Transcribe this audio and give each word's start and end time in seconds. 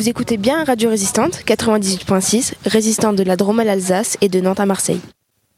Vous 0.00 0.08
écoutez 0.08 0.38
bien 0.38 0.64
Radio 0.64 0.88
Résistante 0.88 1.42
98.6, 1.44 2.54
résistante 2.64 3.16
de 3.16 3.22
la 3.22 3.36
Drôme 3.36 3.60
à 3.60 3.64
l'Alsace 3.64 4.16
et 4.22 4.30
de 4.30 4.40
Nantes 4.40 4.58
à 4.58 4.64
Marseille. 4.64 5.02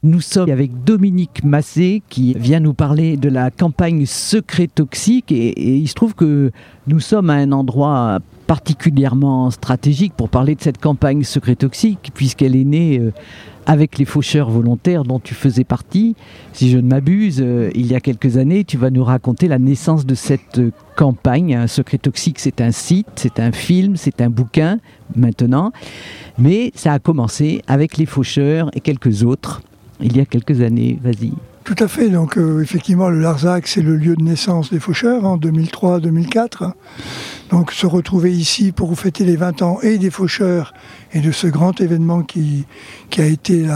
Nous 0.05 0.21
sommes 0.21 0.51
avec 0.51 0.83
Dominique 0.83 1.45
Massé 1.45 2.03
qui 2.09 2.35
vient 2.35 2.59
nous 2.59 2.75
parler 2.75 3.17
de 3.17 3.29
la 3.29 3.53
campagne 3.53 4.05
Secret 4.05 4.67
Toxique 4.67 5.31
et, 5.31 5.77
il 5.77 5.87
se 5.87 5.95
trouve 5.95 6.17
que 6.17 6.51
nous 6.89 6.99
sommes 6.99 7.31
à 7.31 7.35
un 7.35 7.53
endroit 7.53 8.19
particulièrement 8.49 9.53
stratégique 9.53 10.13
pour 10.17 10.29
parler 10.29 10.57
de 10.57 10.61
cette 10.61 10.79
campagne 10.79 11.23
Secret 11.23 11.55
Toxique 11.55 12.11
puisqu'elle 12.15 12.57
est 12.57 12.65
née 12.65 12.99
euh, 12.99 13.13
avec 13.65 13.97
les 13.97 14.05
faucheurs 14.05 14.51
volontaires 14.51 15.05
dont 15.05 15.21
tu 15.21 15.35
faisais 15.35 15.63
partie. 15.63 16.17
Si 16.53 16.69
je 16.69 16.79
ne 16.79 16.89
m'abuse, 16.89 17.41
euh, 17.41 17.71
il 17.77 17.87
y 17.87 17.95
a 17.95 18.01
quelques 18.01 18.39
années, 18.39 18.65
tu 18.65 18.79
vas 18.79 18.91
nous 18.91 19.05
raconter 19.05 19.47
la 19.47 19.61
naissance 19.61 20.05
de 20.05 20.17
cette 20.17 20.61
campagne. 20.97 21.55
Un 21.55 21.69
secret 21.69 21.99
toxique, 21.99 22.41
c'est 22.41 22.61
un 22.61 22.73
site, 22.73 23.07
c'est 23.15 23.39
un 23.39 23.53
film, 23.53 23.95
c'est 23.95 24.21
un 24.21 24.31
bouquin 24.31 24.81
maintenant. 25.15 25.71
Mais 26.39 26.73
ça 26.75 26.93
a 26.93 26.99
commencé 26.99 27.63
avec 27.69 27.99
les 27.99 28.07
faucheurs 28.07 28.69
et 28.75 28.81
quelques 28.81 29.23
autres 29.23 29.63
il 30.03 30.17
y 30.17 30.21
a 30.21 30.27
quelques 30.27 30.61
années. 30.61 30.99
Vas-y. 31.03 31.33
Tout 31.65 31.77
à 31.79 31.87
fait. 31.87 32.09
Donc, 32.09 32.39
euh, 32.39 32.61
effectivement, 32.61 33.09
le 33.09 33.21
Larzac, 33.21 33.69
c'est 33.69 33.83
le 33.83 33.97
lieu 33.97 34.17
de 34.17 34.23
naissance 34.23 34.73
des 34.73 34.81
faucheurs 34.81 35.25
en 35.25 35.39
2003-2004. 35.39 36.73
Donc, 37.51 37.71
se 37.71 37.87
retrouver 37.87 38.33
ici 38.33 38.73
pour 38.73 38.99
fêter 38.99 39.25
les 39.25 39.37
20 39.37 39.63
ans 39.63 39.79
et 39.83 39.99
des 39.99 40.11
faucheurs 40.11 40.75
et 41.13 41.21
de 41.21 41.31
ce 41.31 41.47
grand 41.47 41.81
événement 41.81 42.23
qui, 42.23 42.65
qui 43.11 43.21
a 43.21 43.27
été 43.27 43.67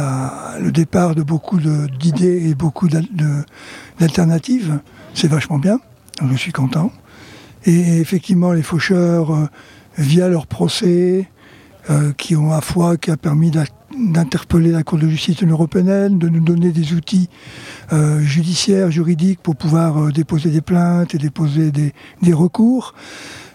le 0.61 0.73
départ 0.73 1.15
de 1.15 1.23
beaucoup 1.23 1.59
d'idées 1.59 2.49
et 2.49 2.55
beaucoup 2.55 2.89
d'alternatives, 2.89 4.81
c'est 5.15 5.29
vachement 5.29 5.59
bien. 5.59 5.79
Je 6.29 6.37
suis 6.37 6.53
content. 6.53 6.91
Et 7.67 7.99
effectivement, 8.01 8.53
les 8.53 8.63
faucheurs, 8.63 9.33
euh, 9.33 9.47
via 9.99 10.29
leur 10.29 10.47
procès, 10.47 11.29
euh, 11.91 12.13
qui 12.13 12.35
ont 12.37 12.53
à 12.53 12.61
fois 12.61 12.97
qui 12.97 13.11
a 13.11 13.17
permis 13.17 13.53
d'interpeller 13.99 14.73
la 14.73 14.83
Cour 14.83 14.99
de 14.99 15.09
justice 15.09 15.43
européenne, 15.43 16.19
de 16.19 16.29
nous 16.29 16.41
donner 16.41 16.71
des 16.71 16.93
outils 16.93 17.29
euh, 17.93 18.21
judiciaires, 18.21 18.91
juridiques 18.91 19.41
pour 19.43 19.57
pouvoir 19.57 19.99
euh, 19.99 20.13
déposer 20.13 20.51
des 20.51 20.61
plaintes 20.61 21.15
et 21.15 21.19
déposer 21.19 21.71
des, 21.71 21.93
recours. 22.33 22.95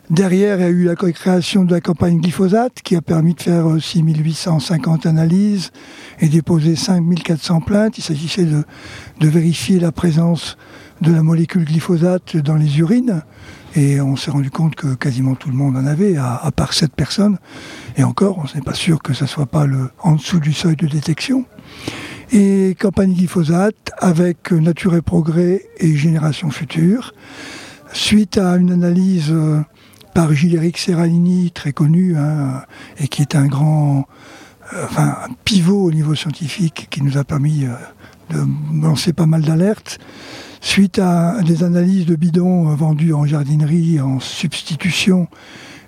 Derrière, 0.09 0.57
il 0.57 0.61
y 0.61 0.65
a 0.65 0.69
eu 0.69 0.83
la 0.85 0.95
création 0.95 1.63
de 1.63 1.73
la 1.73 1.81
campagne 1.81 2.19
glyphosate 2.19 2.81
qui 2.83 2.95
a 2.95 3.01
permis 3.01 3.33
de 3.33 3.41
faire 3.41 3.65
6850 3.79 5.05
analyses 5.05 5.71
et 6.19 6.27
déposer 6.27 6.75
5400 6.75 7.61
plaintes. 7.61 7.97
Il 7.97 8.01
s'agissait 8.01 8.45
de, 8.45 8.63
de 9.19 9.27
vérifier 9.27 9.79
la 9.79 9.91
présence 9.91 10.57
de 11.01 11.11
la 11.11 11.23
molécule 11.23 11.65
glyphosate 11.65 12.37
dans 12.37 12.55
les 12.55 12.79
urines. 12.79 13.23
Et 13.75 14.01
on 14.01 14.15
s'est 14.15 14.31
rendu 14.31 14.51
compte 14.51 14.75
que 14.75 14.95
quasiment 14.95 15.35
tout 15.35 15.49
le 15.49 15.55
monde 15.55 15.77
en 15.77 15.85
avait, 15.85 16.17
à, 16.17 16.51
part 16.53 16.73
sept 16.73 16.93
personnes. 16.93 17.37
Et 17.97 18.03
encore, 18.03 18.37
on 18.39 18.55
n'est 18.55 18.63
pas 18.63 18.73
sûr 18.73 19.01
que 19.01 19.13
ça 19.13 19.27
soit 19.27 19.45
pas 19.45 19.65
le, 19.65 19.89
en 19.99 20.15
dessous 20.15 20.39
du 20.39 20.53
seuil 20.53 20.75
de 20.75 20.87
détection. 20.87 21.45
Et 22.31 22.75
campagne 22.79 23.13
glyphosate 23.13 23.91
avec 23.99 24.51
Nature 24.51 24.95
et 24.95 25.01
Progrès 25.01 25.65
et 25.77 25.95
Génération 25.95 26.49
Future. 26.49 27.13
Suite 27.93 28.37
à 28.37 28.55
une 28.55 28.71
analyse 28.71 29.31
euh, 29.31 29.59
par 30.13 30.33
Gilles-Éric 30.33 30.77
Serralini, 30.77 31.51
très 31.51 31.73
connu, 31.73 32.15
hein, 32.17 32.63
et 32.99 33.09
qui 33.09 33.21
est 33.21 33.35
un 33.35 33.47
grand 33.47 34.07
euh, 34.73 34.85
pivot 35.43 35.83
au 35.83 35.91
niveau 35.91 36.15
scientifique 36.15 36.87
qui 36.89 37.03
nous 37.03 37.17
a 37.17 37.25
permis 37.25 37.65
euh, 37.65 37.73
de 38.29 38.45
lancer 38.81 39.11
pas 39.11 39.25
mal 39.25 39.41
d'alertes 39.41 39.99
suite 40.61 40.99
à 40.99 41.41
des 41.41 41.63
analyses 41.63 42.05
de 42.05 42.15
bidons 42.15 42.73
vendus 42.75 43.13
en 43.13 43.25
jardinerie 43.25 43.99
en 43.99 44.19
substitution 44.19 45.27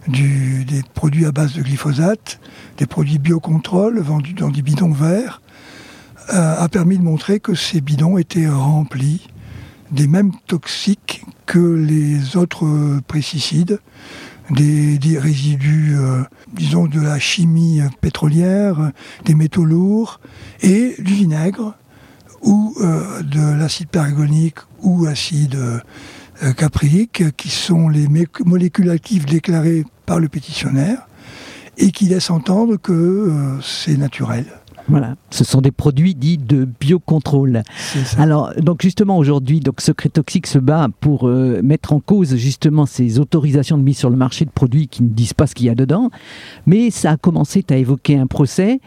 des 0.07 0.81
produits 0.93 1.25
à 1.25 1.31
base 1.31 1.53
de 1.53 1.61
glyphosate, 1.61 2.39
des 2.77 2.85
produits 2.85 3.19
biocontrôle 3.19 3.99
vendus 3.99 4.33
dans 4.33 4.49
des 4.49 4.61
bidons 4.61 4.91
verts, 4.91 5.41
euh, 6.33 6.55
a 6.57 6.69
permis 6.69 6.97
de 6.97 7.03
montrer 7.03 7.39
que 7.39 7.53
ces 7.53 7.81
bidons 7.81 8.17
étaient 8.17 8.47
remplis 8.47 9.27
des 9.91 10.07
mêmes 10.07 10.31
toxiques 10.47 11.25
que 11.45 11.59
les 11.59 12.37
autres 12.37 12.99
pesticides, 13.07 13.79
des, 14.49 14.97
résidus, 15.17 15.95
euh, 15.97 16.23
disons, 16.53 16.85
de 16.85 16.99
la 16.99 17.19
chimie 17.19 17.81
pétrolière, 18.01 18.91
des 19.25 19.35
métaux 19.35 19.65
lourds 19.65 20.19
et 20.61 20.95
du 20.99 21.13
vinaigre 21.13 21.75
ou 22.41 22.75
euh, 22.81 23.21
de 23.21 23.57
l'acide 23.57 23.87
pergonique 23.87 24.57
ou 24.81 25.05
acide 25.05 25.57
euh, 26.43 26.53
caprique, 26.53 27.23
qui 27.37 27.49
sont 27.49 27.89
les 27.89 28.07
molécules 28.45 28.89
actives 28.89 29.25
déclarées 29.25 29.85
par 30.05 30.19
le 30.19 30.27
pétitionnaire 30.27 31.07
et 31.77 31.91
qui 31.91 32.05
laissent 32.05 32.29
entendre 32.29 32.77
que 32.77 32.91
euh, 32.91 33.61
c'est 33.61 33.97
naturel. 33.97 34.45
Voilà, 34.89 35.15
ce 35.29 35.45
sont 35.45 35.61
des 35.61 35.71
produits 35.71 36.13
dits 36.13 36.37
de 36.37 36.65
biocontrôle. 36.65 37.63
Alors, 38.17 38.53
donc 38.57 38.81
justement 38.81 39.17
aujourd'hui, 39.17 39.61
donc 39.61 39.79
Secret 39.79 40.09
Toxique 40.09 40.45
se 40.45 40.59
bat 40.59 40.89
pour 40.99 41.25
mettre 41.29 41.93
en 41.93 42.01
cause 42.01 42.35
justement 42.35 42.85
ces 42.85 43.17
autorisations 43.17 43.77
de 43.77 43.83
mise 43.83 43.97
sur 43.97 44.09
le 44.09 44.17
marché 44.17 44.43
de 44.43 44.49
produits 44.49 44.89
qui 44.89 45.01
ne 45.03 45.07
disent 45.07 45.33
pas 45.33 45.47
ce 45.47 45.55
qu'il 45.55 45.67
y 45.67 45.69
a 45.69 45.75
dedans. 45.75 46.09
Mais 46.65 46.91
ça 46.91 47.11
a 47.11 47.17
commencé, 47.17 47.63
à 47.69 47.77
évoquer 47.77 48.17
un 48.17 48.27
procès. 48.27 48.81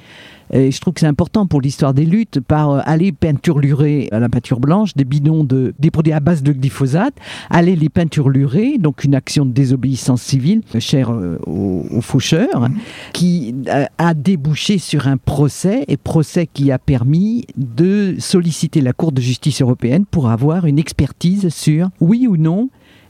Et 0.53 0.71
je 0.71 0.81
trouve 0.81 0.95
que 0.95 1.01
c'est 1.01 1.07
important 1.07 1.47
pour 1.47 1.61
l'histoire 1.61 1.95
des 1.95 2.05
luttes 2.05 2.41
par 2.41 2.71
euh, 2.71 2.81
aller 2.85 3.13
peinturlurer 3.13 4.09
à 4.13 4.21
la 4.21 4.29
peinture 4.29 4.61
blanche 4.61 4.95
des 4.95 5.05
bidons 5.05 5.45
de 5.45 5.75
des 5.79 5.91
produits 5.91 6.13
à 6.13 6.21
base 6.21 6.43
de 6.43 6.53
glyphosate, 6.53 7.15
aller 7.51 7.77
les 7.77 7.89
peinturlurer, 7.89 8.79
donc 8.79 9.05
une 9.05 9.15
action 9.15 9.45
de 9.45 9.53
désobéissance 9.53 10.23
civile 10.23 10.63
chère 10.79 11.13
euh, 11.13 11.39
aux, 11.47 12.01
faucheurs, 12.01 12.69
mmh. 12.69 12.75
qui 13.13 13.55
euh, 13.69 13.85
a 13.99 14.15
débouché 14.15 14.79
sur 14.79 15.09
un 15.09 15.17
procès 15.17 15.85
et 15.89 15.97
procès 15.97 16.47
qui 16.47 16.71
a 16.71 16.79
permis 16.79 17.47
de 17.57 18.17
solliciter 18.19 18.81
la 18.81 18.93
Cour 18.93 19.13
de 19.13 19.21
justice 19.21 19.63
européenne 19.63 20.05
pour 20.07 20.31
avoir 20.31 20.67
une 20.67 20.79
expertise 20.79 21.49
sur 21.49 21.91
oui 22.01 22.27
ou 22.27 22.37
non 22.37 22.69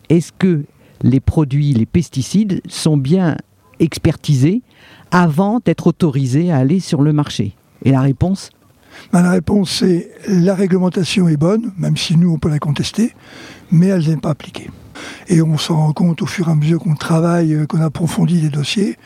est-ce 0.09 0.33
que 0.33 0.65
les 1.03 1.21
produits, 1.21 1.73
les 1.73 1.87
pesticides 1.87 2.61
sont 2.69 2.97
bien 2.97 3.37
expertisés 3.79 4.63
avant 5.11 5.61
d'être 5.65 5.87
autorisé 5.87 6.53
à 6.53 6.59
aller 6.59 6.81
sur 6.81 7.03
le 7.03 7.13
marché 7.13 7.55
Et 7.85 7.91
la 7.91 8.01
réponse 8.01 8.51
ben, 9.13 9.23
La 9.23 9.31
réponse, 9.31 9.71
c'est 9.71 10.11
la 10.29 10.55
réglementation 10.55 11.29
est 11.29 11.37
bonne, 11.37 11.73
même 11.79 11.97
si 11.97 12.17
nous, 12.17 12.33
on 12.33 12.39
peut 12.39 12.49
la 12.49 12.59
contester, 12.59 13.15
mais 13.71 13.87
elle 13.87 14.09
n'est 14.09 14.17
pas 14.17 14.31
appliquée. 14.31 14.71
Et 15.29 15.43
on 15.43 15.59
s'en 15.59 15.77
rend 15.77 15.93
compte 15.93 16.23
au 16.23 16.27
fur 16.27 16.49
et 16.49 16.53
à 16.53 16.55
mesure 16.55 16.81
qu'on 16.81 16.95
travaille, 16.95 17.55
euh, 17.55 17.67
qu'on 17.67 17.81
approfondit 17.81 18.41
les 18.41 18.49
dossiers, 18.49 18.97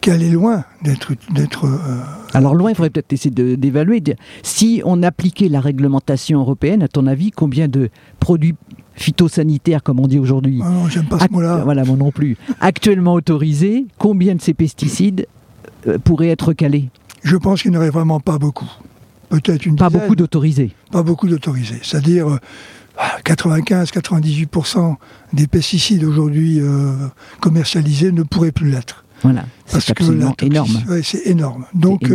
qu'elle 0.00 0.22
est 0.22 0.30
loin 0.30 0.64
d'être... 0.82 1.12
d'être 1.32 1.66
euh, 1.66 2.00
Alors 2.32 2.54
loin, 2.54 2.70
il 2.70 2.74
faudrait 2.74 2.90
peut-être 2.90 3.12
essayer 3.12 3.30
d'évaluer. 3.56 4.02
Si 4.42 4.82
on 4.84 5.02
appliquait 5.02 5.48
la 5.48 5.60
réglementation 5.60 6.40
européenne, 6.40 6.82
à 6.82 6.88
ton 6.88 7.06
avis, 7.06 7.30
combien 7.30 7.68
de 7.68 7.90
produits 8.18 8.54
phytosanitaires, 8.94 9.82
comme 9.82 10.00
on 10.00 10.06
dit 10.06 10.18
aujourd'hui. 10.18 10.60
Ah 10.62 10.70
non, 10.70 10.88
j'aime 10.88 11.06
pas 11.06 11.18
ce 11.18 11.32
mot-là. 11.32 11.62
Voilà, 11.64 11.84
moi 11.84 11.96
non 11.96 12.10
plus. 12.10 12.36
Actuellement 12.60 13.14
autorisés, 13.14 13.86
combien 13.98 14.34
de 14.34 14.40
ces 14.40 14.54
pesticides 14.54 15.26
euh, 15.86 15.98
pourraient 15.98 16.28
être 16.28 16.52
calés? 16.52 16.90
Je 17.22 17.36
pense 17.36 17.62
qu'il 17.62 17.70
n'y 17.70 17.76
aurait 17.76 17.90
vraiment 17.90 18.20
pas 18.20 18.38
beaucoup. 18.38 18.70
Peut-être 19.30 19.64
une 19.64 19.76
Pas 19.76 19.90
beaucoup 19.90 20.16
d'autorisés. 20.16 20.72
Pas 20.90 21.02
beaucoup 21.02 21.28
d'autorisés. 21.28 21.78
C'est-à-dire 21.82 22.38
95-98% 23.24 24.78
euh, 24.78 24.94
des 25.32 25.46
pesticides 25.46 26.04
aujourd'hui 26.04 26.60
euh, 26.60 26.92
commercialisés 27.40 28.12
ne 28.12 28.22
pourraient 28.22 28.52
plus 28.52 28.70
l'être. 28.70 29.04
Voilà, 29.22 29.44
c'est 29.66 29.90
absolument 29.90 30.34
énorme. 30.40 30.82
c'est 31.02 31.26
énorme. 31.26 31.66
Donc, 31.74 32.10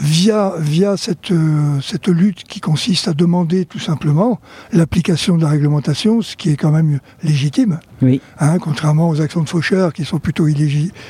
via, 0.00 0.54
via 0.58 0.96
cette, 0.96 1.30
euh, 1.30 1.80
cette 1.82 2.08
lutte 2.08 2.44
qui 2.44 2.60
consiste 2.60 3.08
à 3.08 3.12
demander 3.12 3.64
tout 3.64 3.78
simplement 3.78 4.40
l'application 4.72 5.36
de 5.36 5.42
la 5.42 5.48
réglementation, 5.48 6.22
ce 6.22 6.36
qui 6.36 6.50
est 6.50 6.56
quand 6.56 6.70
même 6.70 7.00
légitime, 7.22 7.80
oui. 8.02 8.20
hein, 8.38 8.58
contrairement 8.58 9.08
aux 9.08 9.20
actions 9.20 9.42
de 9.42 9.48
faucheurs 9.48 9.92
qui 9.92 10.04
sont 10.04 10.18
plutôt 10.18 10.46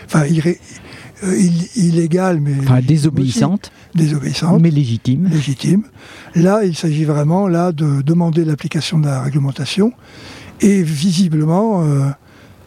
enfin, 0.06 0.24
euh, 0.24 1.48
illégales, 1.76 2.40
mais 2.40 2.54
enfin, 2.60 2.80
désobéissantes, 2.80 3.70
désobéissantes, 3.94 4.60
mais 4.60 4.70
légitimes. 4.70 5.28
légitimes. 5.28 5.84
Là, 6.34 6.64
il 6.64 6.74
s'agit 6.74 7.04
vraiment 7.04 7.48
là 7.48 7.72
de 7.72 8.02
demander 8.02 8.44
l'application 8.44 8.98
de 8.98 9.06
la 9.06 9.22
réglementation, 9.22 9.92
et 10.60 10.82
visiblement, 10.82 11.84
euh, 11.84 12.10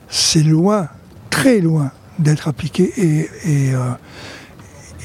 c'est 0.07 0.43
loin, 0.43 0.87
très 1.29 1.59
loin 1.59 1.91
d'être 2.19 2.47
appliqué 2.47 2.91
et, 2.97 3.29
et 3.45 3.73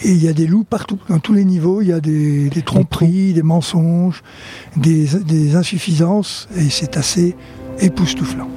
et 0.05 0.13
il 0.13 0.23
y 0.23 0.29
a 0.29 0.33
des 0.33 0.47
loups 0.47 0.65
partout, 0.65 0.99
dans 1.09 1.19
tous 1.19 1.33
les 1.33 1.45
niveaux. 1.45 1.83
Il 1.83 1.89
y 1.89 1.93
a 1.93 2.01
des, 2.01 2.51
tromperies, 2.65 3.33
des 3.33 3.43
mensonges, 3.43 4.23
des 4.77 5.57
insuffisances, 5.57 6.49
et 6.57 6.71
c'est 6.71 6.97
assez 6.97 7.35
époustouflant. 7.81 8.49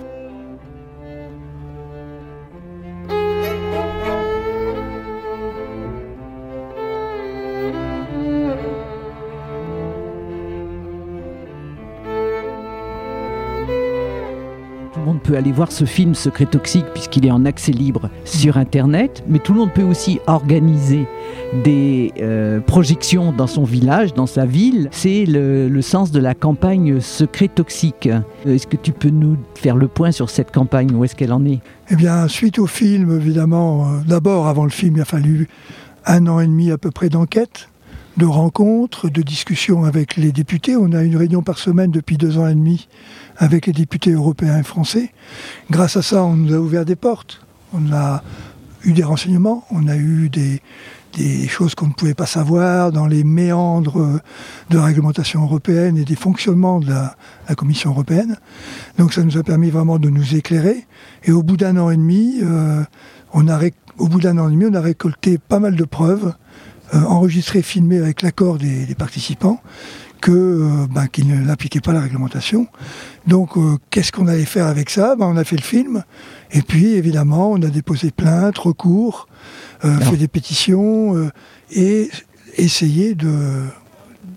Aller 15.36 15.52
voir 15.52 15.72
ce 15.72 15.86
film 15.86 16.16
Secret 16.16 16.46
Toxique 16.46 16.86
puisqu'il 16.94 17.26
est 17.26 17.32
en 17.32 17.46
accès 17.46 17.72
libre 17.72 18.10
sur 18.26 18.58
Internet, 18.58 19.24
mais 19.28 19.40
tout 19.40 19.54
le 19.54 19.60
monde 19.60 19.74
peut 19.74 19.84
aussi 19.84 20.20
organiser 20.28 21.08
des 21.64 22.14
euh, 22.22 22.60
projections 22.60 23.32
dans 23.32 23.48
son 23.48 23.64
village, 23.64 24.14
dans 24.14 24.26
sa 24.26 24.46
ville. 24.46 24.90
C'est 24.92 25.26
le, 25.26 25.82
sens 25.82 26.12
de 26.12 26.20
la 26.20 26.36
campagne 26.36 27.00
Secret 27.00 27.48
Toxique. 27.48 28.08
Est-ce 28.46 28.68
que 28.68 28.78
tu 28.78 28.92
peux 28.92 29.10
nous 29.10 29.38
faire 29.56 29.76
le 29.76 29.88
point 29.88 30.12
sur 30.12 30.30
cette 30.30 30.52
campagne? 30.52 30.94
Où 30.94 31.04
est-ce 31.04 31.16
qu'elle 31.16 31.34
en 31.34 31.46
est? 31.46 31.60
Eh 31.90 31.96
bien, 31.96 32.28
suite 32.28 32.60
au 32.60 32.68
film, 32.68 33.16
évidemment, 33.16 33.88
euh, 33.88 34.00
d'abord, 34.08 34.48
avant 34.48 34.64
le 34.64 34.70
film, 34.70 34.98
il 34.98 35.02
a 35.02 35.06
fallu 35.06 35.48
un 36.06 36.28
an 36.28 36.40
et 36.40 36.46
demi 36.46 36.72
à 36.72 36.78
peu 36.78 36.92
près 36.92 37.10
d'enquête 37.10 37.71
de 38.18 38.26
rencontres, 38.26 39.10
de 39.10 39.22
discussions 39.22 39.84
avec 39.86 40.18
les 40.18 40.32
députés. 40.32 40.76
On 40.76 40.92
a 40.92 41.04
une 41.04 41.16
réunion 41.16 41.42
par 41.42 41.58
semaine 41.58 41.92
depuis 41.92 42.18
deux 42.18 42.38
ans 42.38 42.48
et 42.48 42.56
demi 42.56 42.88
avec 43.38 43.66
les 43.66 43.74
députés 43.74 44.12
européens 44.12 44.60
et 44.60 44.64
français. 44.64 45.12
Grâce 45.70 45.98
à 45.98 46.02
ça, 46.02 46.24
on 46.24 46.36
nous 46.36 46.54
a 46.54 46.58
ouvert 46.58 46.86
des 46.86 46.96
portes. 46.96 47.42
On 47.74 47.92
a 47.94 48.22
eu 48.84 48.94
des 48.94 49.04
renseignements, 49.04 49.66
on 49.72 49.88
a 49.88 49.96
eu 49.96 50.30
des, 50.30 50.62
choses 51.48 51.76
qu'on 51.76 51.88
ne 51.88 51.94
pouvait 51.94 52.14
pas 52.14 52.26
savoir 52.26 52.92
dans 52.92 53.06
les 53.06 53.24
méandres 53.24 54.20
de 54.70 54.78
la 54.78 54.86
réglementation 54.86 55.44
européenne 55.44 55.98
et 55.98 56.06
des 56.06 56.16
fonctionnements 56.16 56.80
de 56.80 56.90
la, 56.90 57.16
Commission 57.56 57.92
européenne. 57.92 58.38
Donc 58.98 59.14
ça 59.14 59.24
nous 59.24 59.38
a 59.38 59.44
permis 59.44 59.70
vraiment 59.70 60.00
de 60.00 60.10
nous 60.10 60.36
éclairer. 60.36 60.88
Et 61.26 61.32
au 61.32 61.44
bout 61.44 61.58
d'un 61.58 61.78
an 61.78 61.92
et 61.92 61.98
demi, 61.98 62.40
euh, 62.42 62.82
on 63.34 63.50
a, 63.50 63.60
au 63.98 64.08
bout 64.08 64.22
d'un 64.22 64.38
an 64.38 64.48
et 64.48 64.52
demi, 64.52 64.66
on 64.70 64.74
a 64.74 64.82
récolté 64.82 65.38
pas 65.38 65.60
mal 65.60 65.76
de 65.76 65.84
preuves 65.84 66.34
enregistré, 66.94 67.62
filmé 67.62 67.98
avec 67.98 68.22
l'accord 68.22 68.58
des, 68.58 68.96
participants, 68.96 69.62
que 70.20 70.32
euh, 70.32 70.88
ben, 70.92 71.08
qu'ils 71.08 71.28
n'appliquaient 71.28 71.82
pas 71.82 71.94
la 71.94 72.02
réglementation. 72.02 72.68
Donc, 73.28 73.58
euh, 73.58 73.78
qu'est-ce 73.90 74.12
qu'on 74.12 74.28
allait 74.28 74.46
faire 74.46 74.68
avec 74.68 74.90
ça? 74.90 75.16
Ben, 75.16 75.26
On 75.26 75.38
a 75.38 75.44
fait 75.44 75.56
le 75.56 75.64
film, 75.64 76.04
et 76.52 76.62
puis 76.62 76.94
évidemment, 76.94 77.52
on 77.52 77.62
a 77.62 77.68
déposé 77.68 78.12
plainte, 78.12 78.58
recours, 78.58 79.28
fait 79.82 80.18
des 80.18 80.28
pétitions, 80.28 81.32
et 81.72 82.12
essayé 82.58 83.16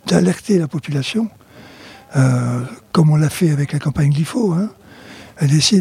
d'alerter 0.06 0.58
la 0.58 0.68
population, 0.68 1.28
comme 2.92 3.10
on 3.10 3.16
l'a 3.16 3.28
fait 3.28 3.50
avec 3.50 3.72
la 3.72 3.78
campagne 3.78 4.10
Glypho, 4.10 4.54
hein, 4.54 4.70
d'essayer 5.42 5.80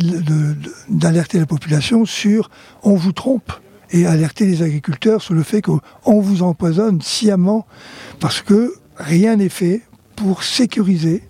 d'alerter 0.89 1.39
la 1.39 1.45
population 1.45 2.05
sur 2.05 2.49
on 2.81 2.95
vous 2.95 3.13
trompe 3.13 3.53
et 3.93 4.05
alerter 4.05 4.45
les 4.45 4.61
agriculteurs 4.61 5.21
sur 5.21 5.33
le 5.33 5.43
fait 5.43 5.61
qu'on 5.61 6.19
vous 6.19 6.43
empoisonne 6.43 7.01
sciemment 7.01 7.65
parce 8.19 8.41
que 8.41 8.73
rien 8.97 9.37
n'est 9.37 9.49
fait 9.49 9.81
pour 10.15 10.43
sécuriser 10.43 11.23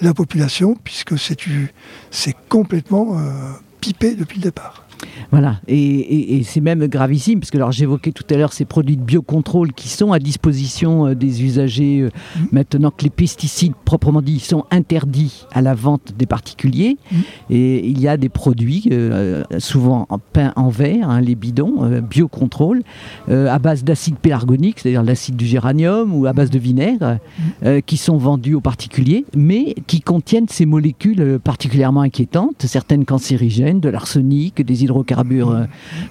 la 0.00 0.12
population 0.12 0.76
puisque 0.82 1.14
c'est 1.18 2.36
complètement 2.48 3.18
euh, 3.18 3.52
pipé 3.80 4.14
depuis 4.14 4.38
le 4.38 4.42
départ. 4.42 4.84
Voilà, 5.30 5.60
et, 5.66 6.42
c'est 6.44 6.60
même 6.60 6.86
gravissime, 6.86 7.40
parce 7.40 7.50
que 7.50 7.56
alors 7.56 7.72
j'évoquais 7.72 8.12
tout 8.12 8.24
à 8.30 8.36
l'heure 8.36 8.52
ces 8.52 8.64
produits 8.64 8.96
de 8.96 9.02
biocontrôle 9.02 9.72
qui 9.72 9.88
sont 9.88 10.12
à 10.12 10.18
disposition 10.18 11.06
euh, 11.06 11.14
des 11.14 11.42
usagers 11.42 12.02
euh, 12.02 12.10
mm. 12.36 12.46
maintenant 12.52 12.90
que 12.90 13.04
les 13.04 13.10
pesticides 13.10 13.72
proprement 13.84 14.22
dit 14.22 14.40
sont 14.40 14.64
interdits 14.70 15.46
à 15.52 15.62
la 15.62 15.74
vente 15.74 16.12
des 16.16 16.26
particuliers. 16.26 16.96
Mm. 17.10 17.16
Et 17.50 17.88
il 17.88 18.00
y 18.00 18.08
a 18.08 18.16
des 18.16 18.28
produits, 18.28 18.88
euh, 18.92 19.42
souvent 19.58 20.06
peints 20.32 20.52
en 20.56 20.68
verre, 20.68 21.08
hein, 21.08 21.20
les 21.20 21.34
bidons, 21.34 22.00
biocontrôle, 22.00 22.82
à 23.28 23.58
base 23.58 23.84
d'acide 23.84 24.16
pélargonique, 24.16 24.80
c'est-à-dire 24.80 25.02
l'acide 25.02 25.36
du 25.36 25.46
géranium, 25.46 26.14
ou 26.14 26.26
à 26.26 26.32
base 26.32 26.50
de 26.50 26.58
vinaigre, 26.58 27.18
mm. 27.62 27.80
qui 27.86 27.96
sont 27.96 28.16
vendus 28.16 28.54
aux 28.54 28.60
particuliers, 28.60 29.24
mais 29.34 29.74
qui 29.86 30.00
contiennent 30.00 30.48
ces 30.48 30.66
molécules 30.66 31.38
particulièrement 31.42 32.02
inquiétantes, 32.02 32.66
certaines 32.66 33.04
cancérigènes, 33.04 33.80
de 33.80 33.88
l'arsenic, 33.88 34.64
des 34.64 34.84
hydrocarbures 34.84 34.91
euh, 34.98 35.66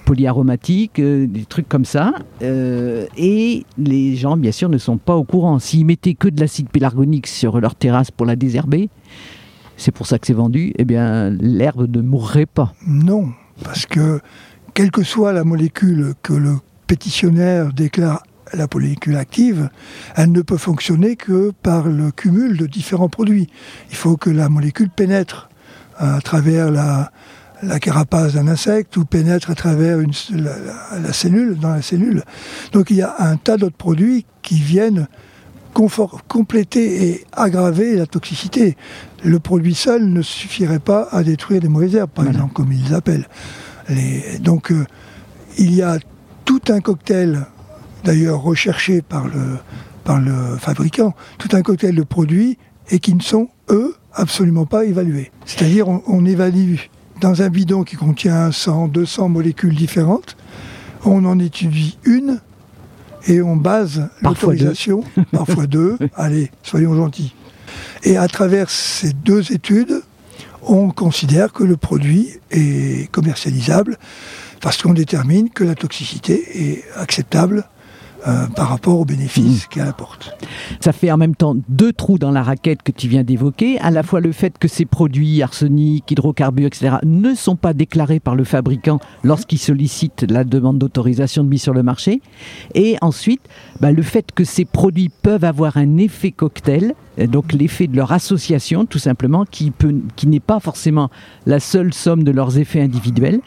polyaromatiques, 0.06 1.00
euh, 1.00 1.28
des 1.28 1.46
trucs 1.46 1.70
comme 1.70 1.86
ça. 1.86 2.14
Euh, 2.42 3.06
et 3.18 3.66
les 3.78 4.16
gens, 4.16 4.38
bien 4.38 4.52
sûr, 4.52 4.70
ne 4.70 4.78
sont 4.78 4.98
pas 4.98 5.16
au 5.16 5.24
courant. 5.24 5.60
S'ils 5.60 5.86
mettaient 5.86 6.14
que 6.14 6.28
de 6.28 6.40
l'acide 6.40 6.70
pélargonique 6.70 7.28
sur 7.28 7.60
leur 7.60 7.76
terrasse 7.76 8.12
pour 8.12 8.26
la 8.26 8.36
désherber, 8.36 8.90
c'est 9.78 9.92
pour 9.92 10.08
ça 10.08 10.20
que 10.20 10.28
c'est 10.28 10.34
vendu, 10.34 10.74
eh 10.78 10.86
bien, 10.86 11.30
l'herbe 11.30 11.88
ne 11.96 12.02
mourrait 12.02 12.46
pas. 12.46 12.74
Non, 12.86 13.30
parce 13.64 13.86
que 13.86 14.20
quelle 14.74 14.92
que 14.92 15.04
soit 15.04 15.34
la 15.34 15.44
molécule 15.44 16.14
que 16.22 16.34
le 16.34 16.58
pétitionnaire 16.88 17.74
déclare 17.74 18.24
la 18.54 18.68
molécule 18.72 19.16
active, 19.16 19.70
elle 20.16 20.32
ne 20.32 20.42
peut 20.42 20.58
fonctionner 20.58 21.16
que 21.16 21.52
par 21.64 21.88
le 21.88 22.12
cumul 22.12 22.58
de 22.58 22.66
différents 22.66 23.10
produits. 23.10 23.48
Il 23.90 23.96
faut 23.96 24.18
que 24.18 24.30
la 24.30 24.50
molécule 24.50 24.90
pénètre 24.90 25.50
à 25.98 26.20
travers 26.22 26.72
la, 26.72 27.12
la 27.64 27.80
carapace 27.80 28.34
d'un 28.34 28.48
insecte 28.48 28.98
ou 28.98 29.06
pénètre 29.06 29.50
à 29.50 29.56
travers 29.56 30.00
une, 30.00 30.14
la, 30.32 31.14
cellule, 31.14 31.58
dans 31.58 31.70
la 31.70 31.82
cellule. 31.82 32.24
Donc 32.72 32.90
il 32.90 32.98
y 32.98 33.02
a 33.02 33.16
un 33.20 33.38
tas 33.38 33.58
d'autres 33.58 33.78
produits 33.78 34.26
qui 34.42 34.56
viennent 34.56 35.08
compléter 35.74 37.08
et 37.08 37.26
aggraver 37.32 37.96
la 37.96 38.06
toxicité. 38.06 38.76
Le 39.24 39.40
produit 39.40 39.76
seul 39.76 40.06
ne 40.06 40.22
suffirait 40.22 40.80
pas 40.80 41.08
à 41.12 41.24
détruire 41.24 41.62
les 41.62 41.70
mauvaises 41.70 41.96
herbes, 41.96 42.12
par 42.12 42.28
exemple, 42.28 42.54
comme 42.54 42.72
ils 42.74 42.94
appellent. 42.94 43.28
donc 44.40 44.72
euh, 44.72 44.86
il 45.58 45.74
y 45.74 45.82
a 45.82 45.98
tout 46.46 46.62
un 46.70 46.82
cocktail, 46.82 47.46
d'ailleurs 48.04 48.42
recherché 48.42 49.02
par 49.02 49.28
le, 49.28 49.58
par 50.04 50.20
le 50.20 50.58
fabricant, 50.58 51.14
tout 51.38 51.50
un 51.56 51.62
cocktail 51.62 51.96
de 51.96 52.04
produits 52.04 52.58
et 52.90 53.00
qui 53.00 53.14
ne 53.14 53.22
sont, 53.22 53.50
eux, 53.70 53.96
absolument 54.14 54.66
pas 54.66 54.86
évalués. 54.86 55.32
C'est-à-dire 55.46 55.88
on, 55.88 56.02
on 56.08 56.26
évalue 56.26 56.78
dans 57.22 57.44
un 57.44 57.50
bidon 57.50 57.84
qui 57.84 57.96
contient 57.96 58.52
100, 58.52 58.88
200 58.90 59.30
molécules 59.30 59.76
différentes, 59.76 60.36
on 61.06 61.24
en 61.26 61.38
étudie 61.40 61.98
une 62.04 62.42
et 63.28 63.42
on 63.42 63.56
base 63.56 64.10
l'autorisation, 64.22 65.04
parfois 65.32 65.68
deux, 65.68 65.98
allez, 66.16 66.52
soyons 66.64 66.96
gentils. 66.96 67.34
Et 68.04 68.18
à 68.18 68.28
travers 68.28 68.72
ces 68.72 69.14
deux 69.14 69.54
études, 69.54 70.02
on 70.64 70.90
considère 70.90 71.54
que 71.54 71.64
le 71.64 71.78
produit 71.78 72.30
est 72.50 73.10
commercialisable 73.12 73.98
parce 74.60 74.82
qu'on 74.82 74.94
détermine 74.94 75.50
que 75.52 75.64
la 75.64 75.76
toxicité 75.76 76.44
est 76.74 76.84
acceptable 76.96 77.66
euh, 78.28 78.46
par 78.56 78.70
rapport 78.70 79.00
aux 79.00 79.06
bénéfices 79.06 79.66
mmh. 79.66 79.70
qu'elle 79.70 79.88
apporte. 79.88 80.38
Ça 80.80 80.92
fait 80.92 81.12
en 81.12 81.18
même 81.18 81.36
temps 81.36 81.56
deux 81.70 81.92
trous 81.92 82.20
dans 82.20 82.30
la 82.30 82.44
raquette 82.44 82.84
que 82.84 82.92
tu 82.92 83.08
viens 83.08 83.24
d'évoquer, 83.24 83.80
à 83.80 83.90
la 83.90 84.04
fois 84.04 84.20
le 84.20 84.32
fait 84.32 84.60
que 84.60 84.68
ces 84.68 84.86
produits 84.86 85.42
arsenic, 85.42 86.12
hydrocarbures, 86.12 86.68
etc., 86.68 86.98
ne 87.04 87.34
sont 87.34 87.56
pas 87.56 87.74
déclarés 87.74 88.20
par 88.20 88.36
le 88.36 88.44
fabricant 88.44 89.00
lorsqu'il 89.24 89.58
sollicite 89.58 90.26
la 90.30 90.44
demande 90.44 90.78
d'autorisation 90.78 91.44
de 91.44 91.50
mise 91.50 91.64
sur 91.64 91.74
le 91.74 91.82
marché, 91.82 92.22
et 92.76 92.96
ensuite 93.02 93.42
bah, 93.80 93.92
le 93.92 94.04
fait 94.04 94.32
que 94.32 94.44
ces 94.44 94.66
produits 94.66 95.10
peuvent 95.10 95.44
avoir 95.44 95.78
un 95.78 95.98
effet 95.98 96.32
cocktail, 96.32 96.94
donc 97.18 97.54
l'effet 97.54 97.88
de 97.88 97.96
leur 97.96 98.12
association 98.12 98.86
tout 98.86 99.00
simplement, 99.00 99.46
qui, 99.46 99.72
peut, 99.72 99.96
qui 100.16 100.28
n'est 100.28 100.40
pas 100.40 100.60
forcément 100.60 101.10
la 101.48 101.60
seule 101.60 101.92
somme 101.92 102.24
de 102.24 102.32
leurs 102.32 102.60
effets 102.60 102.82
individuels, 102.82 103.40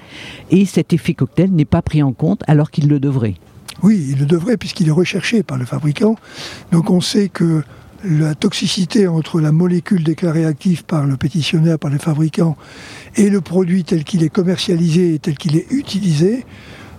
et 0.50 0.64
cet 0.64 0.92
effet 0.92 1.14
cocktail 1.14 1.52
n'est 1.52 1.64
pas 1.64 1.82
pris 1.82 2.02
en 2.02 2.12
compte 2.12 2.42
alors 2.48 2.72
qu'il 2.72 2.88
le 2.88 2.98
devrait. 2.98 3.34
Oui, 3.82 4.06
il 4.10 4.18
le 4.18 4.26
devrait 4.26 4.56
puisqu'il 4.56 4.88
est 4.88 4.92
recherché 4.92 5.42
par 5.42 5.58
le 5.58 5.64
fabricant. 5.64 6.16
Donc 6.72 6.90
on 6.90 7.00
sait 7.00 7.28
que 7.28 7.62
la 8.04 8.34
toxicité 8.34 9.08
entre 9.08 9.40
la 9.40 9.52
molécule 9.52 10.04
déclarée 10.04 10.44
active 10.44 10.84
par 10.84 11.06
le 11.06 11.16
pétitionnaire, 11.16 11.78
par 11.78 11.90
les 11.90 11.98
fabricants, 11.98 12.56
et 13.16 13.30
le 13.30 13.40
produit 13.40 13.84
tel 13.84 14.04
qu'il 14.04 14.22
est 14.22 14.28
commercialisé 14.28 15.14
et 15.14 15.18
tel 15.18 15.36
qu'il 15.38 15.56
est 15.56 15.70
utilisé, 15.70 16.44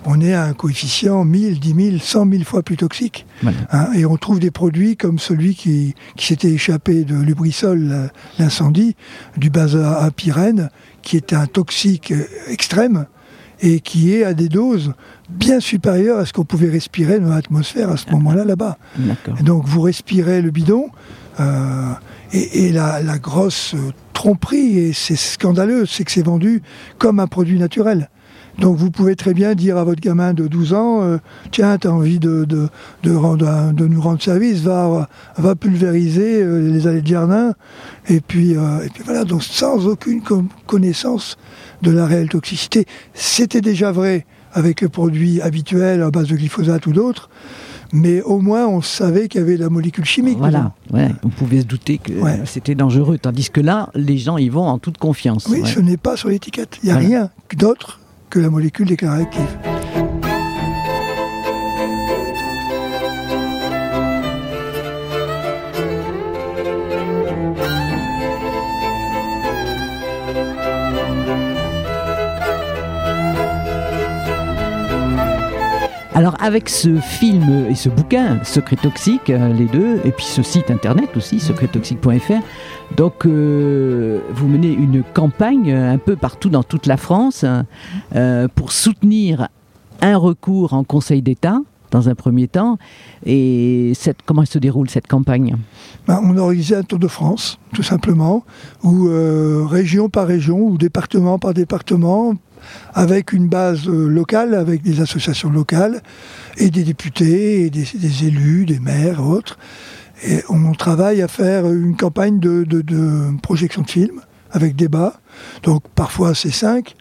on 0.06 0.22
est 0.22 0.34
à 0.34 0.44
un 0.44 0.54
coefficient 0.54 1.26
1000, 1.26 1.60
10 1.60 1.90
000, 1.92 1.98
100 2.00 2.32
000 2.32 2.44
fois 2.44 2.62
plus 2.62 2.78
toxique. 2.78 3.26
Hein, 3.72 3.88
et 3.96 4.06
on 4.06 4.18
trouve 4.18 4.40
des 4.40 4.52
produits 4.52 4.98
comme 4.98 5.18
celui 5.18 5.56
qui, 5.56 5.96
s'était 6.18 6.52
échappé 6.52 7.04
de 7.04 7.16
Lubrisol, 7.16 8.12
l'incendie, 8.38 8.96
du 9.38 9.52
à 9.56 10.12
pyrène, 10.16 10.70
qui 11.02 11.18
est 11.18 11.34
un 11.34 11.48
toxique 11.48 12.14
extrême, 12.48 13.08
et 13.66 13.80
qui 13.80 14.14
est 14.14 14.24
à 14.24 14.34
des 14.34 14.50
doses 14.50 14.94
bien 15.30 15.60
supérieures 15.60 16.20
à 16.20 16.26
ce 16.26 16.34
qu'on 16.34 16.46
pouvait 16.46 16.70
respirer 16.70 17.20
dans 17.20 17.30
l'atmosphère 17.30 17.90
à 17.90 17.98
ce 17.98 18.10
moment-là 18.12 18.46
là-bas. 18.46 18.78
Donc 19.42 19.66
vous 19.66 19.82
respirez 19.82 20.42
le 20.42 20.52
bidon 20.52 20.90
euh, 21.40 21.92
et, 22.32 22.72
la, 22.72 23.18
grosse 23.18 23.76
tromperie, 24.14 24.78
et 24.80 24.94
c'est 24.94 25.16
scandaleux, 25.16 25.86
c'est 25.86 26.04
que 26.04 26.12
c'est 26.12 26.26
vendu 26.26 26.62
comme 26.98 27.20
un 27.20 27.28
produit 27.28 27.58
naturel. 27.58 28.10
Donc 28.60 28.78
vous 28.78 28.92
pouvez 28.92 29.16
très 29.16 29.34
bien 29.34 29.54
dire 29.54 29.78
à 29.78 29.84
votre 29.84 30.02
gamin 30.02 30.34
de 30.34 30.48
12 30.48 30.74
ans, 30.74 31.02
euh, 31.02 31.18
tiens, 31.52 31.78
tu 31.78 31.88
as 31.88 31.92
envie 31.92 32.20
de, 32.20 32.46
de, 32.46 33.16
rendre, 33.16 33.74
de 33.74 33.86
nous 33.86 34.02
rendre 34.02 34.22
service, 34.22 34.62
va, 34.62 35.10
va 35.38 35.56
pulvériser 35.56 36.42
euh, 36.42 36.72
les 36.72 36.88
allées 36.88 37.02
de 37.02 37.08
jardin. 37.08 37.54
Et 38.08 38.22
puis, 38.22 38.52
et 38.52 38.90
puis 38.94 39.04
voilà, 39.04 39.24
donc 39.24 39.44
sans 39.44 39.88
aucune 39.88 40.22
connaissance 40.68 41.38
de 41.82 41.92
la 41.92 42.06
réelle 42.06 42.30
toxicité. 42.30 42.86
C'était 43.14 43.62
déjà 43.62 43.92
vrai 43.92 44.26
avec 44.54 44.82
les 44.82 44.88
produits 44.88 45.42
habituels 45.42 46.02
à 46.02 46.12
base 46.12 46.28
de 46.28 46.36
glyphosate 46.36 46.86
ou 46.88 46.94
d'autres 46.94 47.30
mais 47.94 48.22
au 48.22 48.40
moins 48.40 48.68
on 48.68 48.82
savait 48.82 49.28
qu'il 49.28 49.42
y 49.42 49.44
avait 49.44 49.58
la 49.58 49.70
molécule 49.70 50.06
chimique. 50.06 50.38
Voilà, 50.38 50.74
on 51.24 51.30
pouvait 51.30 51.62
se 51.62 51.66
douter 51.66 51.98
que 51.98 52.14
c'était 52.46 52.76
dangereux, 52.76 53.18
tandis 53.18 53.50
que 53.50 53.62
là, 53.62 53.90
les 53.96 54.18
gens 54.18 54.38
y 54.38 54.50
vont 54.50 54.66
en 54.68 54.80
toute 54.80 54.98
confiance. 54.98 55.48
Oui, 55.50 55.62
ce 55.66 55.80
n'est 55.80 55.98
pas 55.98 56.18
sur 56.18 56.30
l'étiquette. 56.30 56.78
Il 56.84 56.88
n'y 56.88 56.92
a 56.92 56.98
rien 56.98 57.30
d'autre 57.56 58.00
que 58.36 58.42
la 58.42 58.50
molécule 58.50 58.88
déclarée 58.88 59.22
active. 59.22 59.75
Alors 76.16 76.38
avec 76.40 76.70
ce 76.70 76.96
film 76.96 77.66
et 77.70 77.76
ce 77.76 77.90
bouquin, 77.90 78.42
Secret 78.46 78.78
Toxique, 78.78 79.30
euh, 79.30 79.52
les 79.52 79.66
deux, 79.66 80.00
et 80.06 80.12
puis 80.12 80.24
ce 80.24 80.42
site 80.44 80.72
internet 80.72 81.10
aussi, 81.18 81.42
secrettoxique.fr, 81.42 82.96
donc 82.96 83.26
euh, 83.26 84.22
vous 84.34 84.48
menez 84.48 84.72
une 84.72 85.04
campagne 85.04 85.74
un 85.74 85.98
peu 85.98 86.16
partout 86.16 86.48
dans 86.48 86.64
toute 86.64 86.86
la 86.86 86.96
France 86.96 87.44
euh, 88.16 88.48
pour 88.56 88.72
soutenir 88.72 89.50
un 90.00 90.16
recours 90.16 90.72
en 90.72 90.86
Conseil 90.86 91.22
d'État 91.22 91.60
dans 91.92 92.08
un 92.08 92.16
premier 92.16 92.48
temps. 92.48 92.78
Et 93.26 93.92
cette, 93.94 94.20
comment 94.26 94.46
se 94.46 94.58
déroule 94.58 94.90
cette 94.90 95.08
campagne? 95.08 95.58
Ben, 96.08 96.22
On 96.24 96.38
a 96.38 96.40
organisé 96.40 96.76
un 96.76 96.84
Tour 96.84 97.00
de 97.00 97.10
France, 97.10 97.60
tout 97.74 97.84
simplement, 97.84 98.46
où 98.84 99.10
région 99.68 100.08
par 100.08 100.28
région, 100.28 100.60
ou 100.60 100.78
département 100.78 101.40
par 101.40 101.54
département, 101.54 102.36
avec 102.94 103.34
une 103.34 103.48
base 103.48 103.88
euh, 103.88 104.08
locale, 104.08 104.54
avec 104.54 104.82
des 104.82 105.02
associations 105.02 105.50
locales, 105.50 106.02
et 106.58 106.70
des 106.70 106.84
députés, 106.84 107.66
et 107.66 107.70
des, 107.70 108.26
élus, 108.26 108.66
des 108.66 108.80
maires, 108.80 109.26
autres. 109.26 109.58
On 110.50 110.72
travaille 110.72 111.22
à 111.22 111.28
faire 111.28 111.66
une 111.66 111.98
campagne 111.98 112.40
de, 112.40 112.66
projection 113.42 113.82
de 113.82 113.90
films, 113.90 114.22
avec 114.52 114.76
débat. 114.76 115.20
Donc 115.64 115.84
parfois 115.94 116.34
c'est 116.34 116.52
5, 116.52 116.96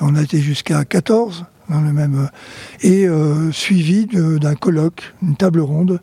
on 0.00 0.14
a 0.14 0.22
été 0.22 0.38
jusqu'à 0.38 0.84
14 0.84 1.44
dans 1.70 1.80
le 1.80 1.92
même... 1.92 2.24
Euh, 2.24 2.86
et 2.86 3.06
euh, 3.06 3.52
suivi 3.52 4.06
d'un 4.06 4.54
colloque, 4.54 5.14
une 5.22 5.36
table 5.36 5.60
ronde, 5.60 6.00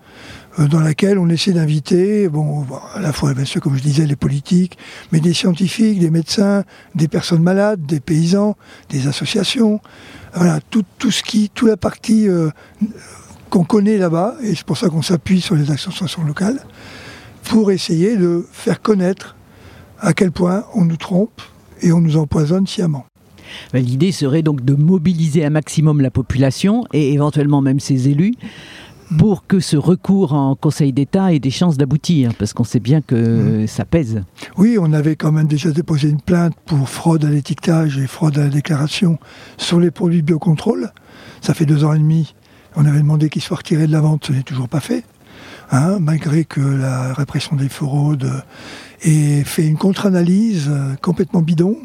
dans 0.57 0.79
laquelle 0.79 1.19
on 1.19 1.29
essaie 1.29 1.51
d'inviter, 1.51 2.27
bon, 2.29 2.65
à 2.95 2.99
la 2.99 3.13
fois, 3.13 3.33
bien 3.33 3.45
sûr, 3.45 3.61
comme 3.61 3.77
je 3.77 3.83
disais, 3.83 4.05
les 4.07 4.15
politiques, 4.15 4.77
mais 5.11 5.19
des 5.19 5.33
scientifiques, 5.33 5.99
des 5.99 6.09
médecins, 6.09 6.63
des 6.95 7.07
personnes 7.07 7.43
malades, 7.43 7.85
des 7.85 7.99
paysans, 7.99 8.57
des 8.89 9.07
associations, 9.07 9.79
voilà, 10.33 10.59
tout, 10.69 10.83
tout 10.97 11.11
ce 11.11 11.21
qui, 11.21 11.49
toute 11.53 11.69
la 11.69 11.77
partie 11.77 12.27
euh, 12.27 12.49
qu'on 13.49 13.63
connaît 13.63 13.97
là-bas, 13.97 14.35
et 14.41 14.55
c'est 14.55 14.65
pour 14.65 14.77
ça 14.77 14.89
qu'on 14.89 15.03
s'appuie 15.03 15.41
sur 15.41 15.55
les 15.55 15.69
associations 15.69 16.23
locales, 16.23 16.59
pour 17.43 17.71
essayer 17.71 18.17
de 18.17 18.45
faire 18.51 18.81
connaître 18.81 19.35
à 19.99 20.13
quel 20.13 20.31
point 20.31 20.65
on 20.73 20.85
nous 20.85 20.97
trompe 20.97 21.41
et 21.81 21.91
on 21.91 22.01
nous 22.01 22.17
empoisonne 22.17 22.65
sciemment. 22.65 23.05
L'idée 23.73 24.11
serait 24.11 24.41
donc 24.41 24.65
de 24.65 24.73
mobiliser 24.73 25.45
un 25.45 25.49
maximum 25.49 26.01
la 26.01 26.11
population 26.11 26.83
et 26.91 27.13
éventuellement 27.13 27.61
même 27.61 27.79
ses 27.79 28.09
élus 28.09 28.33
pour 29.17 29.47
que 29.47 29.59
ce 29.59 29.77
recours 29.77 30.33
en 30.33 30.55
Conseil 30.55 30.93
d'État 30.93 31.33
ait 31.33 31.39
des 31.39 31.51
chances 31.51 31.77
d'aboutir 31.77 32.33
Parce 32.35 32.53
qu'on 32.53 32.63
sait 32.63 32.79
bien 32.79 33.01
que 33.01 33.63
mm. 33.63 33.67
ça 33.67 33.85
pèse. 33.85 34.23
Oui, 34.57 34.77
on 34.79 34.91
avait 34.93 35.15
quand 35.15 35.31
même 35.31 35.47
déjà 35.47 35.71
déposé 35.71 36.09
une 36.09 36.21
plainte 36.21 36.55
pour 36.65 36.89
fraude 36.89 37.25
à 37.25 37.29
l'étiquetage 37.29 37.97
et 37.97 38.07
fraude 38.07 38.37
à 38.37 38.43
la 38.43 38.49
déclaration 38.49 39.17
sur 39.57 39.79
les 39.79 39.91
produits 39.91 40.21
biocontrôle. 40.21 40.91
Ça 41.41 41.53
fait 41.53 41.65
deux 41.65 41.83
ans 41.83 41.93
et 41.93 41.99
demi. 41.99 42.35
On 42.75 42.85
avait 42.85 42.99
demandé 42.99 43.29
qu'ils 43.29 43.41
soient 43.41 43.57
retirés 43.57 43.87
de 43.87 43.91
la 43.91 44.01
vente, 44.01 44.25
ce 44.27 44.33
n'est 44.33 44.43
toujours 44.43 44.69
pas 44.69 44.79
fait. 44.79 45.03
Hein, 45.71 45.97
malgré 45.99 46.45
que 46.45 46.61
la 46.61 47.13
répression 47.13 47.55
des 47.55 47.67
fraudes 47.67 48.31
ait 49.03 49.43
fait 49.43 49.67
une 49.67 49.77
contre-analyse 49.77 50.67
euh, 50.69 50.95
complètement 51.01 51.41
bidon. 51.41 51.77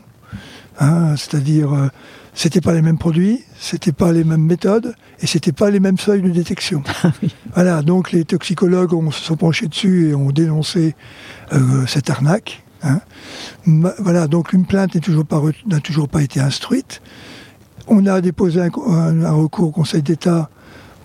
Hein, 0.78 1.16
c'est-à-dire 1.16 1.72
euh, 1.72 1.88
c'était 2.34 2.60
pas 2.60 2.72
les 2.72 2.82
mêmes 2.82 2.98
produits, 2.98 3.44
c'était 3.58 3.92
pas 3.92 4.10
les 4.12 4.24
mêmes 4.24 4.44
méthodes 4.44 4.94
et 5.20 5.26
c'était 5.26 5.52
pas 5.52 5.70
les 5.70 5.80
mêmes 5.80 5.98
seuils 5.98 6.22
de 6.22 6.30
détection. 6.30 6.82
Ah 7.04 7.10
voilà, 7.54 7.82
donc 7.82 8.12
les 8.12 8.24
toxicologues 8.24 8.94
ont, 8.94 9.10
se 9.10 9.22
sont 9.22 9.36
penchés 9.36 9.66
dessus 9.66 10.08
et 10.08 10.14
ont 10.14 10.30
dénoncé 10.30 10.94
euh, 11.52 11.84
cette 11.86 12.08
arnaque. 12.08 12.64
Hein. 12.82 13.00
Voilà, 13.98 14.26
donc 14.26 14.54
une 14.54 14.64
plainte 14.64 14.94
n'a 14.94 15.80
toujours 15.80 16.08
pas 16.08 16.22
été 16.22 16.40
instruite. 16.40 17.02
On 17.86 18.06
a 18.06 18.20
déposé 18.20 18.60
un, 18.60 19.32
recours 19.32 19.68
au 19.68 19.70
Conseil 19.70 20.02
d'État 20.02 20.48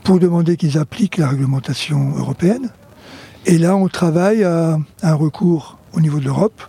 pour 0.03 0.19
demander 0.19 0.55
qu'ils 0.55 0.77
appliquent 0.77 1.17
la 1.17 1.27
réglementation 1.27 2.13
européenne. 2.15 2.69
Et 3.45 3.57
là, 3.57 3.75
on 3.75 3.87
travaille 3.89 4.43
à 4.43 4.79
un 5.03 5.13
recours 5.13 5.77
au 5.93 5.99
niveau 5.99 6.19
de 6.19 6.25
l'Europe 6.25 6.61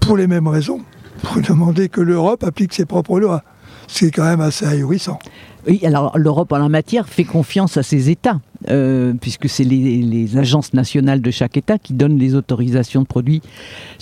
pour 0.00 0.16
les 0.16 0.26
mêmes 0.26 0.48
raisons, 0.48 0.80
pour 1.22 1.42
demander 1.42 1.88
que 1.88 2.00
l'Europe 2.00 2.44
applique 2.44 2.72
ses 2.72 2.86
propres 2.86 3.18
lois 3.18 3.42
c'est 3.88 4.10
quand 4.10 4.24
même 4.24 4.40
assez 4.40 4.66
ahurissant. 4.66 5.18
Oui, 5.66 5.80
alors 5.84 6.16
l'Europe 6.16 6.52
en 6.52 6.58
la 6.58 6.68
matière 6.68 7.08
fait 7.08 7.24
confiance 7.24 7.76
à 7.76 7.82
ses 7.82 8.08
États, 8.08 8.40
euh, 8.68 9.14
puisque 9.20 9.48
c'est 9.48 9.64
les, 9.64 10.36
agences 10.36 10.74
nationales 10.74 11.20
de 11.20 11.30
chaque 11.30 11.56
État 11.56 11.78
qui 11.78 11.92
donnent 11.92 12.18
les 12.18 12.34
autorisations 12.34 13.02
de 13.02 13.06
produits, 13.06 13.42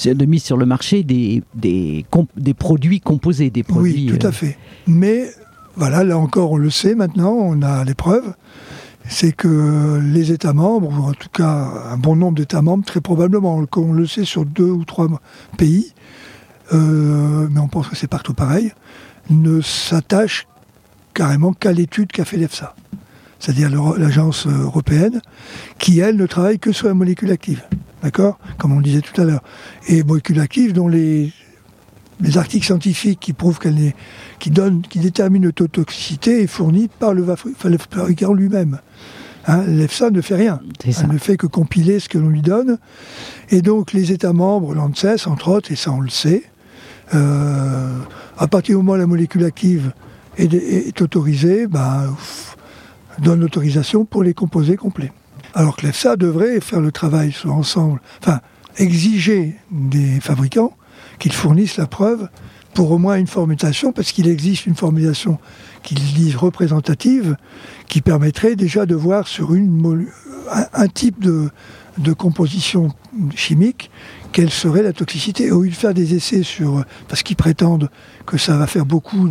de 0.04 0.24
mise 0.26 0.42
sur 0.42 0.56
le 0.56 0.66
marché 0.66 1.02
des, 1.02 1.42
des, 1.54 2.04
produits 2.58 3.00
composés, 3.00 3.50
des 3.50 3.62
produits. 3.62 4.10
Oui, 4.10 4.18
tout 4.18 4.26
à 4.26 4.30
euh, 4.30 4.32
fait. 4.32 4.58
Mais 4.86 5.30
voilà, 5.76 6.04
là 6.04 6.18
encore, 6.18 6.52
on 6.52 6.56
le 6.58 6.70
sait 6.70 6.94
maintenant, 6.94 7.32
on 7.32 7.62
a 7.62 7.84
les 7.84 7.94
preuves. 7.94 8.34
C'est 9.06 9.32
que 9.32 10.00
les 10.02 10.32
États 10.32 10.54
membres, 10.54 10.88
ou 10.88 11.02
en 11.10 11.12
tout 11.12 11.28
cas 11.30 11.68
un 11.90 11.98
bon 11.98 12.16
nombre 12.16 12.36
d'États 12.36 12.62
membres, 12.62 12.84
très 12.84 13.02
probablement, 13.02 13.62
on 13.76 13.92
le 13.92 14.06
sait 14.06 14.24
sur 14.24 14.46
deux 14.46 14.70
ou 14.70 14.84
trois 14.84 15.08
pays, 15.58 15.92
euh, 16.72 17.48
mais 17.50 17.60
on 17.60 17.68
pense 17.68 17.88
que 17.88 17.96
c'est 17.96 18.08
partout 18.08 18.34
pareil, 18.34 18.72
ne 19.30 19.60
s'attache 19.60 20.46
carrément 21.12 21.52
qu'à 21.52 21.72
l'étude 21.72 22.10
qu'a 22.10 22.24
fait 22.24 22.36
l'EFSA, 22.36 22.74
c'est-à-dire 23.38 23.70
l'agence 23.98 24.46
européenne, 24.46 25.20
qui, 25.78 26.00
elle, 26.00 26.16
ne 26.16 26.26
travaille 26.26 26.58
que 26.58 26.72
sur 26.72 26.88
la 26.88 26.94
molécule 26.94 27.30
active. 27.30 27.62
D'accord? 28.02 28.38
Comme 28.58 28.72
on 28.72 28.78
le 28.78 28.82
disait 28.82 29.00
tout 29.00 29.18
à 29.20 29.24
l'heure. 29.24 29.42
Et 29.88 30.02
molécule 30.02 30.40
active 30.40 30.72
dont 30.74 30.88
les, 30.88 31.32
les 32.20 32.38
articles 32.38 32.66
scientifiques 32.66 33.20
qui 33.20 33.32
prouvent 33.32 33.58
qu'elle 33.58 33.80
est, 33.80 33.94
qui 34.38 34.50
donnent, 34.50 34.82
qui 34.82 34.98
déterminent 34.98 35.46
l'autotoxicité 35.46 36.42
est 36.42 36.46
fournie 36.46 36.88
par 36.98 37.14
le 37.14 37.24
fabricant 37.24 38.34
lui-même. 38.34 38.78
Hein, 39.46 39.62
L'EFSA 39.66 40.10
ne 40.10 40.20
fait 40.20 40.36
rien. 40.36 40.60
Elle 40.84 41.08
ne 41.08 41.18
fait 41.18 41.36
que 41.36 41.46
compiler 41.46 42.00
ce 42.00 42.08
que 42.08 42.18
l'on 42.18 42.28
lui 42.28 42.42
donne. 42.42 42.78
Et 43.50 43.62
donc 43.62 43.92
les 43.92 44.12
États 44.12 44.32
membres, 44.32 44.74
l'ANSES, 44.74 45.26
entre 45.26 45.48
autres, 45.48 45.70
et 45.70 45.76
ça 45.76 45.92
on 45.92 46.00
le 46.00 46.10
sait, 46.10 46.44
euh, 47.14 47.98
à 48.38 48.46
partir 48.46 48.74
du 48.74 48.76
moment 48.82 48.92
où 48.92 48.96
la 48.96 49.06
molécule 49.06 49.44
active 49.44 49.92
est, 50.36 51.00
autorisée, 51.00 51.66
ben, 51.66 52.14
donne 53.18 53.40
l'autorisation 53.40 54.04
pour 54.04 54.22
les 54.22 54.34
composés 54.34 54.76
complets. 54.76 55.12
Alors 55.54 55.76
que 55.76 55.86
l'EFSA 55.86 56.16
devrait 56.16 56.60
faire 56.60 56.80
le 56.80 56.90
travail 56.90 57.30
sur 57.30 57.50
l'ensemble, 57.50 58.00
enfin, 58.20 58.40
exiger 58.76 59.54
des 59.70 60.20
fabricants 60.20 60.72
qu'ils 61.20 61.32
fournissent 61.32 61.76
la 61.76 61.86
preuve 61.86 62.28
pour 62.74 62.90
au 62.90 62.98
moins 62.98 63.16
une 63.16 63.28
formulation, 63.28 63.92
parce 63.92 64.10
qu'il 64.10 64.26
existe 64.26 64.66
une 64.66 64.74
formulation 64.74 65.38
qu'ils 65.84 66.00
disent 66.00 66.34
représentative, 66.34 67.36
qui 67.86 68.00
permettrait 68.00 68.56
déjà 68.56 68.84
de 68.84 68.96
voir 68.96 69.28
sur 69.28 69.52
un, 69.52 70.88
type 70.88 71.20
de 71.20 72.12
composition 72.14 72.92
chimique 73.36 73.92
quelle 74.34 74.50
serait 74.50 74.82
la 74.82 74.92
toxicité. 74.92 75.52
Au 75.52 75.62
lieu 75.62 75.70
de 75.70 75.74
faire 75.74 75.94
des 75.94 76.14
essais 76.14 76.42
sur. 76.42 76.84
Parce 77.08 77.22
qu'ils 77.22 77.36
prétendent 77.36 77.88
que 78.26 78.36
ça 78.36 78.56
va 78.56 78.66
faire 78.66 78.84
beaucoup 78.84 79.30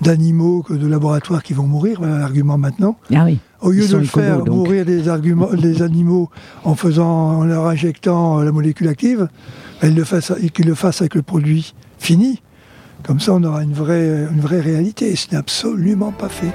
d'animaux, 0.00 0.64
de, 0.68 0.76
de 0.76 0.86
laboratoires 0.88 1.42
qui 1.44 1.54
vont 1.54 1.68
mourir, 1.68 1.98
voilà 2.00 2.18
l'argument 2.18 2.58
maintenant. 2.58 2.98
Ah 3.14 3.24
oui. 3.24 3.38
Au 3.60 3.70
lieu 3.70 3.86
de 3.86 4.00
faire 4.00 4.44
mourir 4.44 4.84
arguments, 5.08 5.54
des 5.54 5.82
animaux 5.82 6.30
en, 6.64 6.74
faisant, 6.74 7.38
en 7.38 7.44
leur 7.44 7.66
injectant 7.68 8.40
la 8.42 8.50
molécule 8.50 8.88
active, 8.88 9.28
qu'ils 9.80 9.94
le 9.94 10.74
fassent 10.74 11.00
avec 11.00 11.14
le 11.14 11.22
produit 11.22 11.72
fini. 11.98 12.42
Comme 13.04 13.20
ça, 13.20 13.34
on 13.34 13.42
aura 13.44 13.62
une 13.62 13.72
vraie, 13.72 14.26
une 14.32 14.40
vraie 14.40 14.60
réalité. 14.60 15.12
Et 15.12 15.16
ce 15.16 15.30
n'est 15.30 15.38
absolument 15.38 16.10
pas 16.10 16.28
fait. 16.28 16.52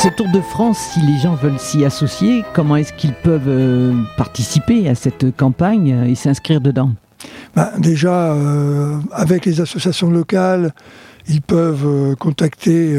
Ce 0.00 0.08
Tour 0.08 0.28
de 0.28 0.40
France, 0.40 0.78
si 0.78 1.00
les 1.00 1.18
gens 1.18 1.34
veulent 1.34 1.58
s'y 1.58 1.84
associer, 1.84 2.44
comment 2.54 2.76
est-ce 2.76 2.92
qu'ils 2.92 3.14
peuvent 3.14 3.48
euh, 3.48 4.00
participer 4.16 4.88
à 4.88 4.94
cette 4.94 5.36
campagne 5.36 5.88
et 6.08 6.14
s'inscrire 6.14 6.60
dedans? 6.60 6.92
Ben, 7.56 7.72
Déjà, 7.78 8.32
euh, 8.32 8.96
avec 9.10 9.44
les 9.44 9.60
associations 9.60 10.08
locales, 10.08 10.72
ils 11.26 11.42
peuvent 11.42 11.84
euh, 11.84 12.14
contacter 12.14 12.96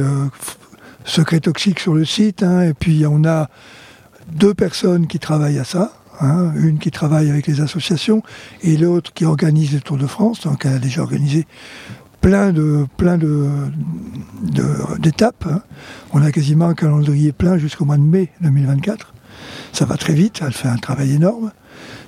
Secret 1.06 1.40
Toxique 1.40 1.80
sur 1.80 1.94
le 1.94 2.04
site. 2.04 2.44
Hein, 2.44 2.64
et 2.64 2.74
puis, 2.74 3.06
on 3.08 3.24
a 3.24 3.48
deux 4.34 4.54
personnes 4.54 5.08
qui 5.08 5.20
travaillent 5.20 5.60
à 5.60 5.64
ça. 5.64 5.94
Hein, 6.22 6.52
une 6.58 6.80
qui 6.80 6.92
travaille 6.92 7.30
avec 7.30 7.48
les 7.48 7.62
associations 7.62 8.24
et 8.62 8.76
l'autre 8.76 9.14
qui 9.14 9.24
organise 9.24 9.72
le 9.72 9.80
Tour 9.80 9.96
de 9.96 10.06
France. 10.06 10.42
Donc, 10.42 10.66
elle 10.66 10.74
a 10.74 10.80
déjà 10.80 11.02
organisé 11.02 11.48
plein 12.22 12.52
de 12.52 12.86
plein 12.98 13.18
de, 13.18 13.48
d'étapes. 15.00 15.46
Hein. 15.50 15.62
On 16.14 16.22
a 16.22 16.32
quasiment 16.32 16.68
un 16.68 16.74
calendrier 16.74 17.32
plein 17.32 17.58
jusqu'au 17.58 17.86
mois 17.86 17.98
de 17.98 18.04
mai 18.04 18.30
2024. 18.42 19.14
Ça 19.72 19.86
va 19.86 19.98
très 19.98 20.14
vite, 20.14 20.42
elle 20.46 20.54
fait 20.54 20.68
un 20.68 20.78
travail 20.78 21.14
énorme. 21.14 21.52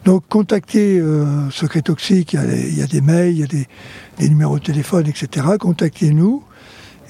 Donc 0.06 0.24
contactez 0.28 1.00
euh, 1.00 1.50
Secret 1.52 1.84
Toxique, 1.84 2.34
il 2.34 2.78
y, 2.78 2.82
a, 2.82 2.88
des 2.88 3.02
mails, 3.02 3.34
il 3.34 3.40
y 3.40 3.44
a 3.44 3.48
des, 3.48 4.30
numéros 4.30 4.60
de 4.60 4.64
téléphone, 4.64 5.08
etc. 5.08 5.46
Contactez-nous. 5.60 6.44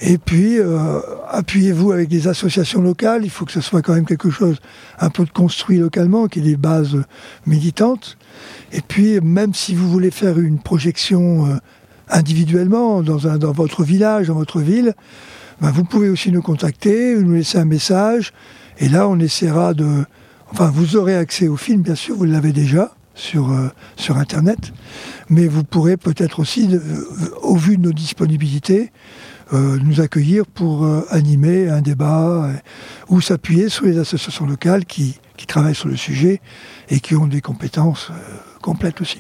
Et 0.04 0.18
puis, 0.18 0.60
euh, 0.60 1.00
appuyez-vous 1.30 1.92
avec 1.92 2.10
des 2.10 2.28
associations 2.28 2.82
locales. 2.82 3.24
Il 3.24 3.30
faut 3.30 3.46
que 3.46 3.52
ce 3.52 3.62
soit 3.62 3.84
quand 3.84 3.94
même 3.94 4.06
quelque 4.06 4.32
chose 4.32 4.60
un 5.00 5.12
peu 5.12 5.26
construit 5.32 5.78
localement, 5.78 6.28
qui 6.28 6.40
ait 6.40 6.42
des 6.42 6.58
bases 6.58 6.98
militantes. 7.46 8.18
Et 8.72 8.82
puis, 8.82 9.22
même 9.22 9.54
si 9.54 9.76
vous 9.76 9.88
voulez 9.88 10.10
faire 10.10 10.40
une 10.40 10.58
projection 10.60 11.46
euh, 11.46 11.58
individuellement 12.12 13.02
dans, 13.02 13.18
votre 13.52 13.84
village, 13.84 14.28
dans 14.28 14.36
votre 14.36 14.60
ville, 14.60 14.94
ben 15.62 15.72
vous 15.72 15.84
pouvez 15.84 16.10
aussi 16.10 16.32
nous 16.32 16.42
contacter, 16.42 17.16
nous 17.16 17.34
laisser 17.34 17.58
un 17.58 17.66
message. 17.66 18.34
Et 18.80 18.90
là, 18.90 19.08
on 19.08 19.20
essaiera 19.20 19.74
de... 19.74 20.06
Enfin, 20.52 20.70
vous 20.74 20.98
aurez 20.98 21.16
accès 21.16 21.48
au 21.48 21.56
film, 21.56 21.82
bien 21.82 21.96
sûr, 21.96 22.16
vous 22.16 22.26
l'avez 22.26 22.52
déjà 22.52 22.94
sur, 23.16 23.52
euh, 23.52 23.70
Internet. 24.10 24.74
Mais 25.30 25.48
vous 25.48 25.64
pourrez 25.64 25.98
peut-être 25.98 26.40
aussi, 26.40 26.68
euh, 26.72 26.80
au 27.42 27.56
vu 27.56 27.78
de 27.78 27.84
nos 27.84 27.94
disponibilités, 27.94 28.92
euh, 29.54 29.78
nous 29.84 30.02
accueillir 30.02 30.46
pour 30.46 30.88
animer 31.10 31.70
un 31.70 31.82
débat 31.82 32.50
ou 33.10 33.22
s'appuyer 33.22 33.70
sur 33.70 33.86
les 33.86 33.98
associations 33.98 34.46
locales 34.46 34.86
qui, 34.86 35.20
travaillent 35.48 35.74
sur 35.74 35.88
le 35.88 35.98
sujet 35.98 36.40
et 36.90 37.00
qui 37.00 37.16
ont 37.16 37.26
des 37.26 37.42
compétences 37.42 38.12
complètes 38.62 39.02
aussi. 39.02 39.20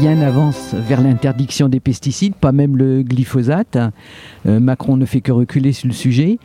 Rien 0.00 0.16
n'avance 0.16 0.74
vers 0.74 1.00
l'interdiction 1.00 1.68
des 1.68 1.80
pesticides, 1.80 2.34
pas 2.34 2.52
même 2.52 2.76
le 2.76 3.02
glyphosate. 3.02 3.78
Euh, 4.46 4.60
Macron 4.60 4.96
ne 4.96 5.04
fait 5.04 5.20
que 5.20 5.32
reculer 5.32 5.72
sur 5.72 5.88
le 5.88 5.94
sujet. 5.94 6.38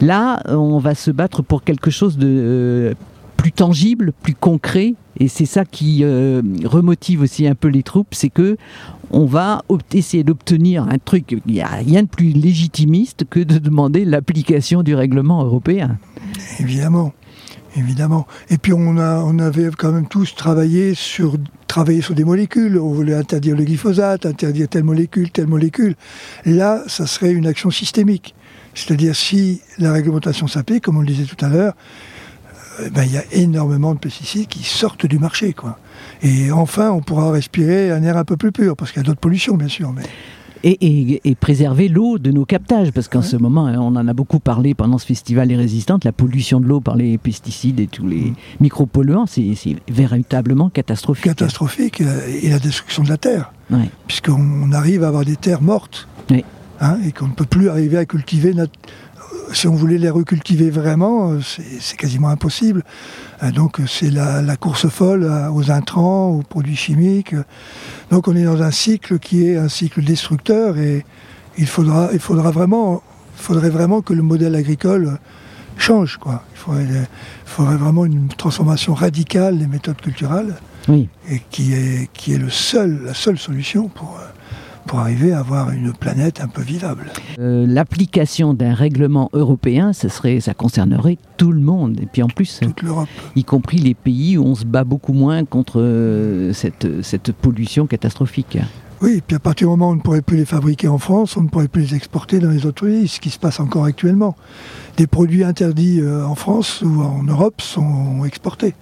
Là, 0.00 0.42
on 0.48 0.78
va 0.78 0.94
se 0.94 1.10
battre 1.10 1.42
pour 1.42 1.62
quelque 1.62 1.90
chose 1.90 2.18
de 2.18 2.26
euh, 2.28 2.94
plus 3.36 3.52
tangible, 3.52 4.12
plus 4.22 4.34
concret, 4.34 4.94
et 5.18 5.28
c'est 5.28 5.46
ça 5.46 5.64
qui 5.64 6.00
euh, 6.02 6.42
remotive 6.64 7.22
aussi 7.22 7.46
un 7.46 7.54
peu 7.54 7.68
les 7.68 7.82
troupes, 7.82 8.12
c'est 8.14 8.30
que 8.30 8.56
on 9.10 9.24
va 9.24 9.62
essayer 9.92 10.24
d'obtenir 10.24 10.82
un 10.88 10.98
truc. 10.98 11.36
Il 11.46 11.52
n'y 11.52 11.60
a 11.60 11.68
rien 11.68 12.02
de 12.02 12.08
plus 12.08 12.32
légitimiste 12.32 13.24
que 13.28 13.40
de 13.40 13.58
demander 13.58 14.04
l'application 14.04 14.82
du 14.82 14.94
règlement 14.94 15.44
européen. 15.44 15.98
Évidemment 16.58 17.12
évidemment. 17.76 18.26
Et 18.50 18.58
puis 18.58 18.72
on, 18.72 19.38
avait 19.38 19.68
quand 19.76 19.92
même 19.92 20.08
tous 20.08 20.34
travaillé 20.34 20.94
sur, 20.94 21.36
des 21.38 22.24
molécules. 22.24 22.78
On 22.78 22.92
voulait 22.92 23.14
interdire 23.14 23.56
le 23.56 23.64
glyphosate, 23.64 24.26
interdire 24.26 24.68
telle 24.68 24.84
molécule, 24.84 25.30
telle 25.30 25.46
molécule. 25.46 25.94
Là, 26.44 26.82
ça 26.86 27.06
serait 27.06 27.32
une 27.32 27.46
action 27.46 27.70
systémique. 27.70 28.34
C'est-à-dire 28.74 29.16
si 29.16 29.62
la 29.78 29.92
réglementation 29.92 30.46
s'applique, 30.46 30.84
comme 30.84 30.98
on 30.98 31.00
le 31.00 31.06
disait 31.06 31.24
tout 31.24 31.42
à 31.44 31.48
l'heure, 31.48 31.74
euh, 32.80 32.90
ben, 32.90 33.04
il 33.04 33.12
y 33.12 33.16
a 33.16 33.24
énormément 33.32 33.94
de 33.94 33.98
pesticides 33.98 34.48
qui 34.48 34.62
sortent 34.64 35.06
du 35.06 35.18
marché. 35.18 35.54
Quoi. 35.54 35.78
Et 36.22 36.52
enfin, 36.52 36.90
on 36.90 37.00
pourra 37.00 37.30
respirer 37.30 37.90
un 37.90 38.02
air 38.02 38.16
un 38.16 38.24
peu 38.24 38.36
plus 38.36 38.52
pur, 38.52 38.76
parce 38.76 38.92
qu'il 38.92 39.00
y 39.00 39.04
a 39.04 39.06
d'autres 39.06 39.20
pollutions, 39.20 39.56
bien 39.56 39.68
sûr. 39.68 39.94
Et, 40.64 41.36
préserver 41.40 41.88
l'eau 41.88 42.18
de 42.18 42.30
nos 42.30 42.44
captages, 42.44 42.90
parce 42.92 43.08
qu'en 43.08 43.22
ce 43.22 43.36
moment, 43.36 43.66
hein, 43.66 43.78
on 43.78 43.94
en 43.96 44.08
a 44.08 44.12
beaucoup 44.12 44.40
parlé 44.40 44.74
pendant 44.74 44.98
ce 44.98 45.06
festival 45.06 45.48
Les 45.48 45.56
Résistantes, 45.56 46.04
la 46.04 46.12
pollution 46.12 46.60
de 46.60 46.66
l'eau 46.66 46.80
par 46.80 46.96
les 46.96 47.18
pesticides 47.18 47.80
et 47.80 47.86
tous 47.86 48.06
les 48.06 48.30
mm. 48.30 48.34
micropolluants, 48.60 49.26
c'est 49.26 49.54
véritablement 49.88 50.70
catastrophique. 50.70 51.24
Catastrophique, 51.24 52.00
et 52.00 52.48
la 52.48 52.58
destruction 52.58 53.02
de 53.02 53.08
la 53.08 53.16
terre, 53.16 53.52
puisqu'on 54.06 54.72
arrive 54.72 55.04
à 55.04 55.08
avoir 55.08 55.24
des 55.24 55.36
terres 55.36 55.62
mortes, 55.62 56.08
hein, 56.80 56.98
et 57.06 57.12
qu'on 57.12 57.28
ne 57.28 57.34
peut 57.34 57.44
plus 57.46 57.68
arriver 57.68 57.98
à 57.98 58.04
cultiver 58.04 58.54
si 59.52 59.68
on 59.68 59.74
voulait 59.74 59.98
les 59.98 60.10
recultiver 60.10 60.70
vraiment, 60.70 61.32
euh, 61.32 61.40
c'est 61.80 61.96
quasiment 61.96 62.28
impossible. 62.28 62.82
Euh, 63.42 63.50
donc 63.50 63.80
c'est 63.86 64.10
la, 64.10 64.56
course 64.56 64.88
folle 64.88 65.30
aux 65.52 65.70
intrants, 65.70 66.30
aux 66.30 66.42
produits 66.42 66.76
chimiques. 66.76 67.34
Donc 68.10 68.28
on 68.28 68.36
est 68.36 68.44
dans 68.44 68.62
un 68.62 68.70
cycle 68.70 69.18
qui 69.18 69.46
est 69.46 69.56
un 69.56 69.68
cycle 69.68 70.02
destructeur 70.02 70.78
et 70.78 71.04
il 71.58 71.66
faudra, 71.66 72.10
il 72.12 72.20
faudra 72.20 72.50
vraiment, 72.50 73.02
faudrait 73.34 73.70
vraiment 73.70 74.02
que 74.02 74.12
le 74.12 74.22
modèle 74.22 74.54
agricole 74.54 75.18
change. 75.78 76.16
Quoi. 76.16 76.42
Il 76.54 76.58
faudrait, 76.58 77.78
vraiment 77.78 78.04
une 78.04 78.28
transformation 78.28 78.94
radicale 78.94 79.58
des 79.58 79.66
méthodes 79.66 80.00
culturelles 80.00 80.56
et 80.88 81.42
qui 81.50 81.72
est, 81.72 82.10
qui 82.12 82.32
est 82.32 82.38
le 82.38 82.50
seul, 82.50 83.02
la 83.04 83.14
seule 83.14 83.38
solution 83.38 83.88
pour 83.88 84.18
euh, 84.20 84.24
pour 84.86 85.00
arriver 85.00 85.32
à 85.32 85.40
avoir 85.40 85.70
une 85.70 85.92
planète 85.92 86.40
un 86.40 86.48
peu 86.48 86.62
vivable. 86.62 87.06
Euh, 87.38 87.66
l'application 87.66 88.54
d'un 88.54 88.74
règlement 88.74 89.28
européen, 89.32 89.92
ça, 89.92 90.08
serait, 90.08 90.40
ça 90.40 90.54
concernerait 90.54 91.18
tout 91.36 91.52
le 91.52 91.60
monde. 91.60 91.98
Et 92.00 92.06
puis 92.06 92.22
en 92.22 92.28
plus, 92.28 92.60
Toute 92.60 92.82
l'Europe. 92.82 93.08
y 93.34 93.44
compris 93.44 93.78
les 93.78 93.94
pays 93.94 94.38
où 94.38 94.44
on 94.44 94.54
se 94.54 94.64
bat 94.64 94.84
beaucoup 94.84 95.12
moins 95.12 95.44
contre 95.44 95.80
euh, 95.80 96.52
cette, 96.52 97.02
cette 97.02 97.32
pollution 97.32 97.86
catastrophique. 97.86 98.58
Oui, 99.02 99.16
et 99.18 99.20
puis 99.20 99.36
à 99.36 99.38
partir 99.40 99.66
du 99.66 99.70
moment 99.72 99.90
où 99.90 99.92
on 99.92 99.96
ne 99.96 100.00
pourrait 100.00 100.22
plus 100.22 100.38
les 100.38 100.46
fabriquer 100.46 100.88
en 100.88 100.98
France, 100.98 101.36
on 101.36 101.42
ne 101.42 101.48
pourrait 101.48 101.68
plus 101.68 101.82
les 101.82 101.94
exporter 101.94 102.38
dans 102.38 102.48
les 102.50 102.64
autres 102.64 102.86
pays, 102.86 103.08
ce 103.08 103.20
qui 103.20 103.28
se 103.30 103.38
passe 103.38 103.60
encore 103.60 103.84
actuellement. 103.84 104.36
Des 104.96 105.06
produits 105.06 105.44
interdits 105.44 106.00
euh, 106.00 106.24
en 106.24 106.34
France 106.34 106.82
ou 106.82 107.02
en 107.02 107.22
Europe 107.24 107.60
sont 107.60 108.24
exportés. 108.24 108.74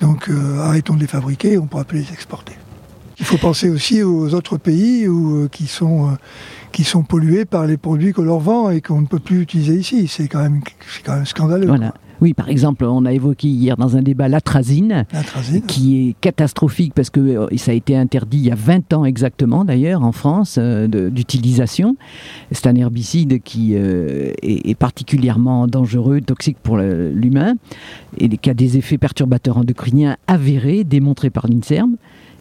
Donc 0.00 0.28
arrêtons 0.58 0.94
de 0.94 1.00
les 1.00 1.06
fabriquer, 1.06 1.58
on 1.58 1.62
ne 1.62 1.68
pourra 1.68 1.84
plus 1.84 2.00
les 2.00 2.12
exporter. 2.12 2.54
Il 3.22 3.26
faut 3.26 3.38
penser 3.38 3.68
aussi 3.68 4.02
aux 4.02 4.34
autres 4.34 4.56
pays 4.56 5.06
où, 5.06 5.44
euh, 5.44 5.48
qui, 5.48 5.68
sont, 5.68 6.08
euh, 6.08 6.14
qui 6.72 6.82
sont 6.82 7.04
pollués 7.04 7.44
par 7.44 7.68
les 7.68 7.76
produits 7.76 8.12
qu'on 8.12 8.24
leur 8.24 8.40
vend 8.40 8.68
et 8.68 8.80
qu'on 8.80 9.00
ne 9.00 9.06
peut 9.06 9.20
plus 9.20 9.42
utiliser 9.42 9.76
ici. 9.76 10.08
C'est 10.08 10.26
quand 10.26 10.42
même, 10.42 10.60
quand 11.04 11.14
même 11.14 11.24
scandaleux. 11.24 11.68
Voilà. 11.68 11.94
Oui, 12.20 12.34
par 12.34 12.48
exemple, 12.48 12.84
on 12.84 13.04
a 13.04 13.12
évoqué 13.12 13.46
hier 13.46 13.76
dans 13.76 13.96
un 13.96 14.02
débat 14.02 14.26
l'atrazine, 14.26 15.06
qui 15.68 16.08
est 16.08 16.16
catastrophique 16.20 16.94
parce 16.94 17.10
que 17.10 17.20
euh, 17.20 17.46
ça 17.56 17.70
a 17.70 17.74
été 17.74 17.96
interdit 17.96 18.38
il 18.38 18.46
y 18.46 18.50
a 18.50 18.56
20 18.56 18.92
ans 18.92 19.04
exactement 19.04 19.64
d'ailleurs 19.64 20.02
en 20.02 20.10
France 20.10 20.58
d'utilisation. 20.58 21.96
C'est 22.50 22.66
un 22.66 22.74
herbicide 22.74 23.40
qui 23.40 23.74
est, 23.74 24.76
particulièrement 24.78 25.68
dangereux, 25.68 26.20
toxique 26.20 26.58
pour 26.60 26.78
l'humain 26.78 27.54
et 28.18 28.28
qui 28.28 28.50
a 28.50 28.54
des 28.54 28.78
effets 28.78 28.98
perturbateurs 28.98 29.58
endocriniens 29.58 30.16
avérés, 30.26 30.82
démontrés 30.82 31.30
par 31.30 31.46
l'INSERM 31.46 31.96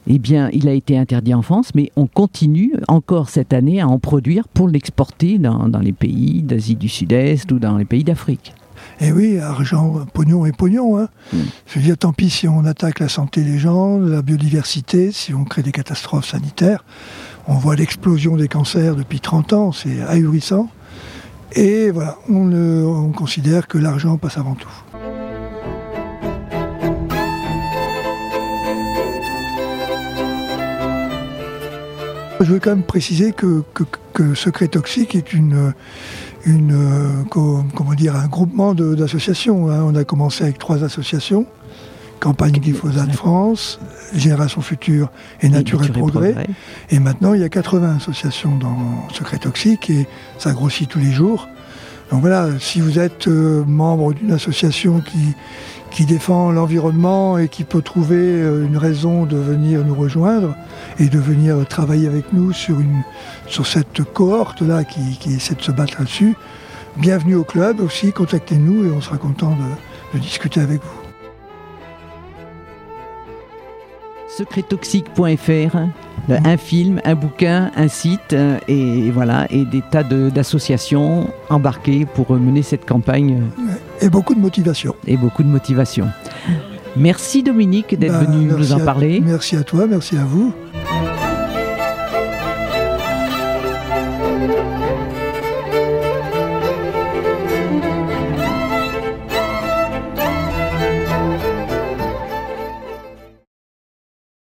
eh 0.08 0.20
bien, 0.20 0.50
il 0.52 0.68
a 0.68 0.74
été 0.74 0.98
interdit 0.98 1.34
en 1.34 1.42
France, 1.42 1.72
mais 1.76 1.92
on 1.96 2.08
continue 2.08 2.74
encore 2.88 3.30
cette 3.30 3.54
année 3.54 3.82
à 3.82 3.88
en 3.88 4.00
produire 4.00 4.48
pour 4.48 4.68
l'exporter 4.68 5.38
dans, 5.38 5.68
les 5.82 5.94
pays 5.94 6.42
d'Asie 6.42 6.76
du 6.76 6.90
Sud-Est 6.90 7.52
ou 7.52 7.60
dans 7.60 7.78
les 7.78 7.86
pays 7.86 8.04
d'Afrique. 8.04 8.54
Et 9.00 9.08
eh 9.08 9.12
oui, 9.12 9.40
argent, 9.40 10.06
pognon 10.14 10.46
et 10.46 10.52
pognon. 10.52 10.98
Hein. 10.98 11.08
Hmm. 11.34 11.38
Je 11.68 11.80
veux 11.80 11.86
dire, 11.86 11.98
tant 11.98 12.14
pis 12.14 12.30
si 12.30 12.48
on 12.48 12.66
attaque 12.66 13.00
la 13.00 13.10
santé 13.10 13.42
des 13.44 13.60
gens, 13.60 13.98
la 14.00 14.22
biodiversité, 14.22 15.12
si 15.12 15.34
on 15.34 15.44
crée 15.44 15.64
des 15.64 15.72
catastrophes 15.72 16.28
sanitaires. 16.28 16.84
On 17.48 17.56
voit 17.56 17.76
l'explosion 17.76 18.38
des 18.38 18.48
cancers 18.48 18.96
depuis 18.96 19.20
30 19.20 19.54
ans, 19.54 19.72
c'est 19.72 20.02
ahurissant. 20.02 20.70
Et 21.54 21.92
voilà, 21.92 22.18
on 22.30 23.12
considère 23.12 23.68
que 23.68 23.78
l'argent 23.78 24.18
passe 24.18 24.38
avant 24.38 24.56
tout. 24.56 24.70
Je 32.44 32.54
veux 32.54 32.60
quand 32.60 32.72
même 32.72 32.84
préciser 32.84 33.34
que, 33.34 33.64
Secret 34.36 34.68
Toxique 34.68 35.16
est 35.16 35.34
une, 35.34 35.74
une 36.46 37.26
comment 37.30 37.94
dire, 37.96 38.16
un 38.16 38.28
groupement 38.28 38.74
d'associations. 38.74 39.70
Hein. 39.70 39.84
On 39.84 39.96
a 39.96 40.04
commencé 40.04 40.44
avec 40.44 40.58
trois 40.58 40.84
associations. 40.84 41.46
Campagne 42.20 42.54
Glyphosate 42.54 43.14
France, 43.14 43.80
Génération 44.14 44.62
Future 44.62 45.10
et 45.42 45.50
Nature, 45.50 45.84
et, 45.84 45.90
Progrès. 45.90 46.36
et, 46.92 47.00
maintenant, 47.00 47.34
il 47.34 47.42
y 47.42 47.44
a 47.44 47.50
80 47.50 47.96
associations 47.96 48.58
dans 48.58 49.08
Secret 49.12 49.40
Toxique 49.40 49.90
et 49.90 50.06
ça 50.38 50.52
grossit 50.52 50.88
tous 50.88 51.00
les 51.00 51.12
jours. 51.12 51.48
Donc 52.12 52.22
voilà, 52.22 52.50
si 52.60 52.80
vous 52.80 53.00
êtes 53.00 53.28
euh, 53.28 53.64
membre 53.66 54.14
d'une 54.14 54.34
association 54.34 55.00
qui, 55.02 55.34
qui 55.92 56.06
défend 56.06 56.52
l'environnement 56.52 57.38
et 57.38 57.50
qui 57.50 57.64
peut 57.64 57.82
trouver 57.82 58.18
euh, 58.18 58.66
une 58.66 58.78
raison 58.78 59.26
de 59.26 59.38
venir 59.38 59.84
nous 59.86 59.94
rejoindre 59.94 60.56
et 61.00 61.08
de 61.08 61.20
venir 61.20 61.68
travailler 61.68 62.08
avec 62.08 62.34
nous 62.34 62.54
sur, 62.54 62.80
une, 62.80 63.04
sur 63.48 63.68
cette 63.68 64.02
cohorte-là 64.02 64.86
qui, 64.86 65.18
qui, 65.20 65.34
essaie 65.34 65.56
de 65.56 65.62
se 65.62 65.72
battre 65.72 65.96
là-dessus, 66.00 66.36
bienvenue 66.98 67.36
au 67.36 67.44
club 67.44 67.82
aussi, 67.82 68.14
contactez-nous 68.14 68.86
et 68.86 68.92
on 68.92 69.02
sera 69.02 69.18
content 69.18 69.56
de, 70.14 70.20
discuter 70.20 70.62
avec 70.62 70.82
vous. 70.82 71.02
secrettoxique.fr, 74.38 75.78
un 76.30 76.58
film, 76.58 77.02
un 77.04 77.16
bouquin, 77.16 77.70
un 77.76 77.90
site 77.90 78.32
euh, 78.32 78.58
et 78.70 79.12
voilà 79.12 79.46
et 79.50 79.66
des 79.66 79.82
tas 79.82 80.04
d'associations 80.04 81.30
embarquées 81.50 82.06
pour 82.06 82.32
mener 82.32 82.64
cette 82.64 82.86
campagne. 82.86 83.44
Et 84.02 84.10
beaucoup 84.10 84.36
de 84.36 84.40
motivation. 84.40 84.96
Et 85.08 85.18
beaucoup 85.18 85.44
de 85.44 85.48
motivation. 85.48 86.08
Merci 86.96 87.44
Dominique 87.44 87.98
d'être 87.98 88.20
ben, 88.20 88.32
venu 88.32 88.46
nous 88.46 88.74
en 88.74 88.78
parparler. 88.78 89.22
Merci 89.22 89.56
à 89.56 89.64
toi, 89.64 89.88
merci 89.88 90.18
à 90.18 90.26
vous. 90.26 90.54